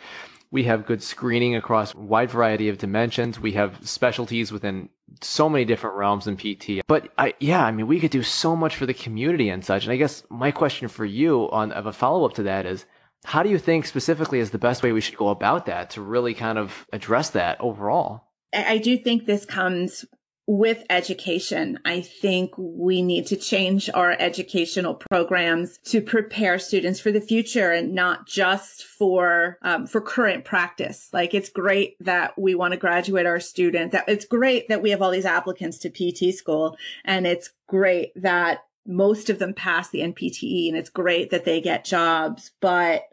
We 0.54 0.62
have 0.62 0.86
good 0.86 1.02
screening 1.02 1.56
across 1.56 1.92
a 1.92 1.98
wide 1.98 2.30
variety 2.30 2.68
of 2.68 2.78
dimensions. 2.78 3.40
We 3.40 3.54
have 3.54 3.76
specialties 3.82 4.52
within 4.52 4.88
so 5.20 5.48
many 5.48 5.64
different 5.64 5.96
realms 5.96 6.28
in 6.28 6.36
PT. 6.36 6.86
But 6.86 7.08
I, 7.18 7.34
yeah, 7.40 7.64
I 7.64 7.72
mean, 7.72 7.88
we 7.88 7.98
could 7.98 8.12
do 8.12 8.22
so 8.22 8.54
much 8.54 8.76
for 8.76 8.86
the 8.86 8.94
community 8.94 9.48
and 9.48 9.64
such. 9.64 9.82
And 9.82 9.92
I 9.92 9.96
guess 9.96 10.22
my 10.30 10.52
question 10.52 10.86
for 10.86 11.04
you 11.04 11.50
on 11.50 11.72
of 11.72 11.86
a 11.86 11.92
follow 11.92 12.24
up 12.24 12.34
to 12.34 12.44
that 12.44 12.66
is, 12.66 12.84
how 13.24 13.42
do 13.42 13.48
you 13.48 13.58
think 13.58 13.84
specifically 13.84 14.38
is 14.38 14.52
the 14.52 14.58
best 14.58 14.84
way 14.84 14.92
we 14.92 15.00
should 15.00 15.16
go 15.16 15.30
about 15.30 15.66
that 15.66 15.90
to 15.90 16.00
really 16.00 16.34
kind 16.34 16.56
of 16.56 16.86
address 16.92 17.30
that 17.30 17.60
overall? 17.60 18.22
I 18.54 18.78
do 18.78 18.96
think 18.96 19.26
this 19.26 19.44
comes 19.44 20.04
with 20.46 20.84
education. 20.90 21.78
I 21.84 22.00
think 22.00 22.52
we 22.56 23.02
need 23.02 23.26
to 23.28 23.36
change 23.36 23.88
our 23.94 24.12
educational 24.12 24.94
programs 24.94 25.78
to 25.84 26.02
prepare 26.02 26.58
students 26.58 27.00
for 27.00 27.10
the 27.10 27.20
future 27.20 27.72
and 27.72 27.94
not 27.94 28.26
just 28.26 28.84
for 28.84 29.58
um, 29.62 29.86
for 29.86 30.00
current 30.00 30.44
practice. 30.44 31.08
Like 31.12 31.34
it's 31.34 31.48
great 31.48 31.96
that 32.00 32.38
we 32.38 32.54
want 32.54 32.72
to 32.72 32.78
graduate 32.78 33.26
our 33.26 33.40
student. 33.40 33.92
That 33.92 34.04
it's 34.08 34.26
great 34.26 34.68
that 34.68 34.82
we 34.82 34.90
have 34.90 35.00
all 35.00 35.10
these 35.10 35.24
applicants 35.24 35.78
to 35.78 35.90
PT 35.90 36.34
school, 36.34 36.76
and 37.04 37.26
it's 37.26 37.50
great 37.66 38.12
that 38.16 38.64
most 38.86 39.30
of 39.30 39.38
them 39.38 39.54
pass 39.54 39.88
the 39.88 40.00
NPTE, 40.00 40.68
and 40.68 40.76
it's 40.76 40.90
great 40.90 41.30
that 41.30 41.44
they 41.44 41.60
get 41.60 41.84
jobs. 41.84 42.52
But 42.60 43.04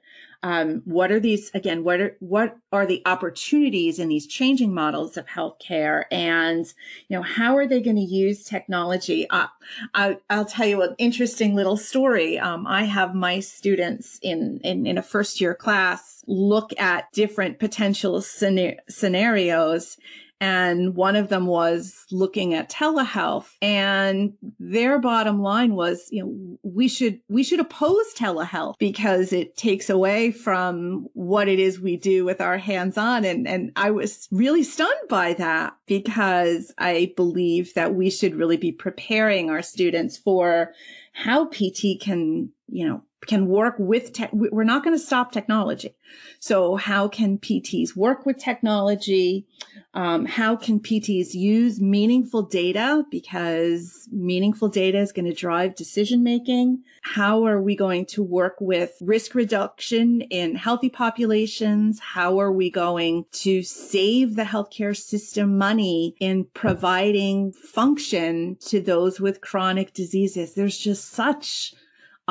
um, 0.43 0.81
what 0.85 1.11
are 1.11 1.19
these 1.19 1.51
again 1.53 1.83
what 1.83 1.99
are 1.99 2.17
what 2.19 2.57
are 2.71 2.85
the 2.85 3.01
opportunities 3.05 3.99
in 3.99 4.07
these 4.07 4.25
changing 4.25 4.73
models 4.73 5.15
of 5.15 5.27
healthcare? 5.27 6.05
And 6.11 6.65
you 7.07 7.17
know 7.17 7.21
how 7.21 7.55
are 7.57 7.67
they 7.67 7.79
going 7.79 7.97
to 7.97 8.01
use 8.01 8.43
technology? 8.43 9.29
Uh, 9.29 9.47
I, 9.93 10.17
will 10.29 10.45
tell 10.45 10.65
you 10.65 10.81
an 10.81 10.95
interesting 10.97 11.55
little 11.55 11.77
story. 11.77 12.39
Um, 12.39 12.65
i 12.65 12.85
have 12.85 13.13
my 13.13 13.39
students 13.39 14.19
in, 14.21 14.59
in 14.63 14.87
in 14.87 14.97
a 14.97 15.03
first 15.03 15.39
year 15.39 15.53
class 15.53 16.23
look 16.27 16.71
at 16.79 17.11
different 17.11 17.59
potential 17.59 18.21
scenarios 18.21 19.97
and 20.41 20.95
one 20.95 21.15
of 21.15 21.29
them 21.29 21.45
was 21.45 22.03
looking 22.11 22.55
at 22.55 22.69
telehealth. 22.69 23.47
And 23.61 24.33
their 24.59 24.97
bottom 24.97 25.41
line 25.41 25.75
was 25.75 26.07
you 26.11 26.23
know 26.23 26.57
we 26.63 26.87
should 26.87 27.21
we 27.29 27.43
should 27.43 27.59
oppose 27.59 28.13
telehealth 28.17 28.75
because 28.79 29.31
it 29.31 29.55
takes 29.55 29.89
away 29.89 30.31
from 30.31 31.07
what 31.13 31.47
it 31.47 31.59
is 31.59 31.79
we 31.79 31.95
do 31.95 32.25
with 32.25 32.41
our 32.41 32.57
hands 32.57 32.97
on. 32.97 33.23
And 33.23 33.47
and 33.47 33.71
I 33.75 33.91
was 33.91 34.27
really 34.31 34.63
stunned 34.63 35.07
by 35.07 35.33
that 35.35 35.77
because 35.85 36.73
I 36.77 37.13
believe 37.15 37.75
that 37.75 37.93
we 37.93 38.09
should 38.09 38.35
really 38.35 38.57
be 38.57 38.71
preparing 38.71 39.49
our 39.51 39.61
students 39.61 40.17
for 40.17 40.73
how 41.13 41.45
PT 41.45 42.01
can 42.01 42.49
you 42.67 42.87
know 42.87 43.03
can 43.27 43.47
work 43.47 43.75
with 43.77 44.13
tech. 44.13 44.31
We're 44.33 44.63
not 44.63 44.83
going 44.83 44.95
to 44.95 45.03
stop 45.03 45.31
technology. 45.31 45.95
So 46.39 46.75
how 46.75 47.07
can 47.07 47.37
PTs 47.37 47.95
work 47.95 48.25
with 48.25 48.37
technology? 48.37 49.45
Um, 49.93 50.25
how 50.25 50.55
can 50.55 50.79
PTs 50.79 51.33
use 51.33 51.79
meaningful 51.81 52.43
data? 52.43 53.03
Because 53.11 54.07
meaningful 54.11 54.69
data 54.69 54.99
is 54.99 55.11
going 55.11 55.25
to 55.25 55.33
drive 55.33 55.75
decision 55.75 56.23
making. 56.23 56.83
How 57.01 57.45
are 57.45 57.61
we 57.61 57.75
going 57.75 58.05
to 58.07 58.23
work 58.23 58.55
with 58.59 58.97
risk 59.01 59.35
reduction 59.35 60.21
in 60.21 60.55
healthy 60.55 60.89
populations? 60.89 61.99
How 61.99 62.39
are 62.39 62.51
we 62.51 62.71
going 62.71 63.25
to 63.33 63.63
save 63.63 64.35
the 64.35 64.43
healthcare 64.43 64.95
system 64.95 65.57
money 65.57 66.15
in 66.19 66.45
providing 66.53 67.51
function 67.51 68.57
to 68.61 68.79
those 68.79 69.19
with 69.19 69.41
chronic 69.41 69.93
diseases? 69.93 70.53
There's 70.53 70.77
just 70.77 71.09
such 71.09 71.75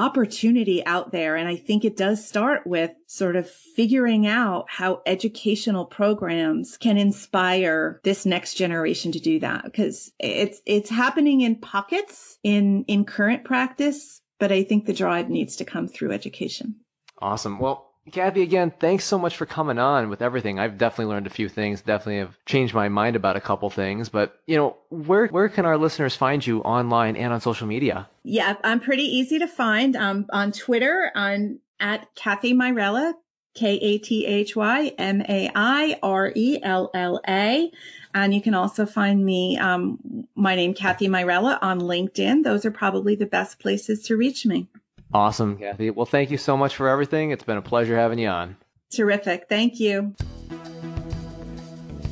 opportunity 0.00 0.84
out 0.86 1.12
there. 1.12 1.36
And 1.36 1.46
I 1.46 1.56
think 1.56 1.84
it 1.84 1.96
does 1.96 2.26
start 2.26 2.66
with 2.66 2.90
sort 3.06 3.36
of 3.36 3.48
figuring 3.48 4.26
out 4.26 4.64
how 4.68 5.02
educational 5.04 5.84
programs 5.84 6.78
can 6.78 6.96
inspire 6.96 8.00
this 8.02 8.24
next 8.24 8.54
generation 8.54 9.12
to 9.12 9.20
do 9.20 9.38
that 9.40 9.64
because 9.64 10.10
it's, 10.18 10.62
it's 10.64 10.88
happening 10.88 11.42
in 11.42 11.56
pockets 11.56 12.38
in, 12.42 12.84
in 12.84 13.04
current 13.04 13.44
practice. 13.44 14.22
But 14.38 14.50
I 14.50 14.64
think 14.64 14.86
the 14.86 14.94
drive 14.94 15.28
needs 15.28 15.56
to 15.56 15.66
come 15.66 15.86
through 15.86 16.12
education. 16.12 16.76
Awesome. 17.18 17.58
Well, 17.58 17.89
Kathy, 18.12 18.42
again, 18.42 18.72
thanks 18.80 19.04
so 19.04 19.18
much 19.18 19.36
for 19.36 19.46
coming 19.46 19.78
on 19.78 20.08
with 20.08 20.22
everything. 20.22 20.58
I've 20.58 20.78
definitely 20.78 21.12
learned 21.12 21.26
a 21.26 21.30
few 21.30 21.48
things, 21.48 21.82
definitely 21.82 22.18
have 22.18 22.36
changed 22.46 22.74
my 22.74 22.88
mind 22.88 23.14
about 23.14 23.36
a 23.36 23.40
couple 23.40 23.68
things. 23.70 24.08
But, 24.08 24.40
you 24.46 24.56
know, 24.56 24.76
where 24.88 25.26
where 25.28 25.48
can 25.48 25.66
our 25.66 25.76
listeners 25.76 26.16
find 26.16 26.44
you 26.44 26.60
online 26.60 27.14
and 27.16 27.32
on 27.32 27.40
social 27.40 27.66
media? 27.66 28.08
Yeah, 28.24 28.56
I'm 28.64 28.80
pretty 28.80 29.04
easy 29.04 29.38
to 29.38 29.46
find. 29.46 29.96
Um, 29.96 30.26
on 30.32 30.50
Twitter, 30.52 31.12
on 31.14 31.60
at 31.78 32.14
Kathy 32.14 32.54
Mairella, 32.54 33.14
K 33.54 33.74
A 33.74 33.98
T 33.98 34.26
H 34.26 34.56
Y 34.56 34.92
M 34.98 35.22
A 35.28 35.50
I 35.54 35.98
R 36.02 36.32
E 36.34 36.58
L 36.62 36.90
L 36.94 37.20
A. 37.28 37.70
And 38.14 38.34
you 38.34 38.42
can 38.42 38.54
also 38.54 38.86
find 38.86 39.24
me, 39.24 39.56
um, 39.56 40.26
my 40.34 40.56
name, 40.56 40.74
Kathy 40.74 41.06
Mairella, 41.06 41.58
on 41.62 41.80
LinkedIn. 41.80 42.42
Those 42.42 42.64
are 42.64 42.72
probably 42.72 43.14
the 43.14 43.26
best 43.26 43.60
places 43.60 44.02
to 44.04 44.16
reach 44.16 44.44
me. 44.44 44.68
Awesome, 45.12 45.56
Kathy. 45.58 45.90
Well, 45.90 46.06
thank 46.06 46.30
you 46.30 46.38
so 46.38 46.56
much 46.56 46.76
for 46.76 46.88
everything. 46.88 47.30
It's 47.30 47.44
been 47.44 47.56
a 47.56 47.62
pleasure 47.62 47.96
having 47.96 48.18
you 48.18 48.28
on. 48.28 48.56
Terrific. 48.92 49.48
Thank 49.48 49.80
you. 49.80 50.14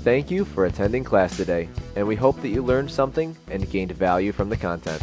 Thank 0.03 0.31
you 0.31 0.45
for 0.45 0.65
attending 0.65 1.05
class 1.05 1.37
today, 1.37 1.69
and 1.97 2.07
we 2.07 2.17
hope 2.17 2.41
that 2.43 2.49
you 2.49 2.63
learned 2.63 2.91
something 2.91 3.37
and 3.51 3.69
gained 3.71 3.93
value 3.93 4.33
from 4.33 4.49
the 4.49 4.57
content. 4.57 5.03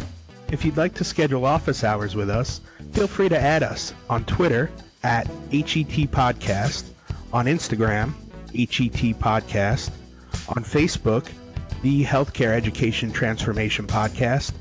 If 0.50 0.64
you'd 0.64 0.76
like 0.76 0.94
to 0.94 1.04
schedule 1.04 1.44
office 1.44 1.84
hours 1.84 2.14
with 2.14 2.30
us, 2.30 2.60
feel 2.92 3.06
free 3.06 3.28
to 3.28 3.38
add 3.38 3.62
us 3.62 3.94
on 4.08 4.24
Twitter 4.24 4.70
at 5.02 5.26
HET 5.50 6.10
Podcast, 6.10 6.90
on 7.32 7.46
Instagram, 7.46 8.12
HET 8.54 9.18
Podcast, 9.18 9.90
on 10.48 10.64
Facebook, 10.64 11.30
the 11.82 12.04
Healthcare 12.04 12.52
Education 12.52 13.12
Transformation 13.12 13.86
Podcast, 13.86 14.52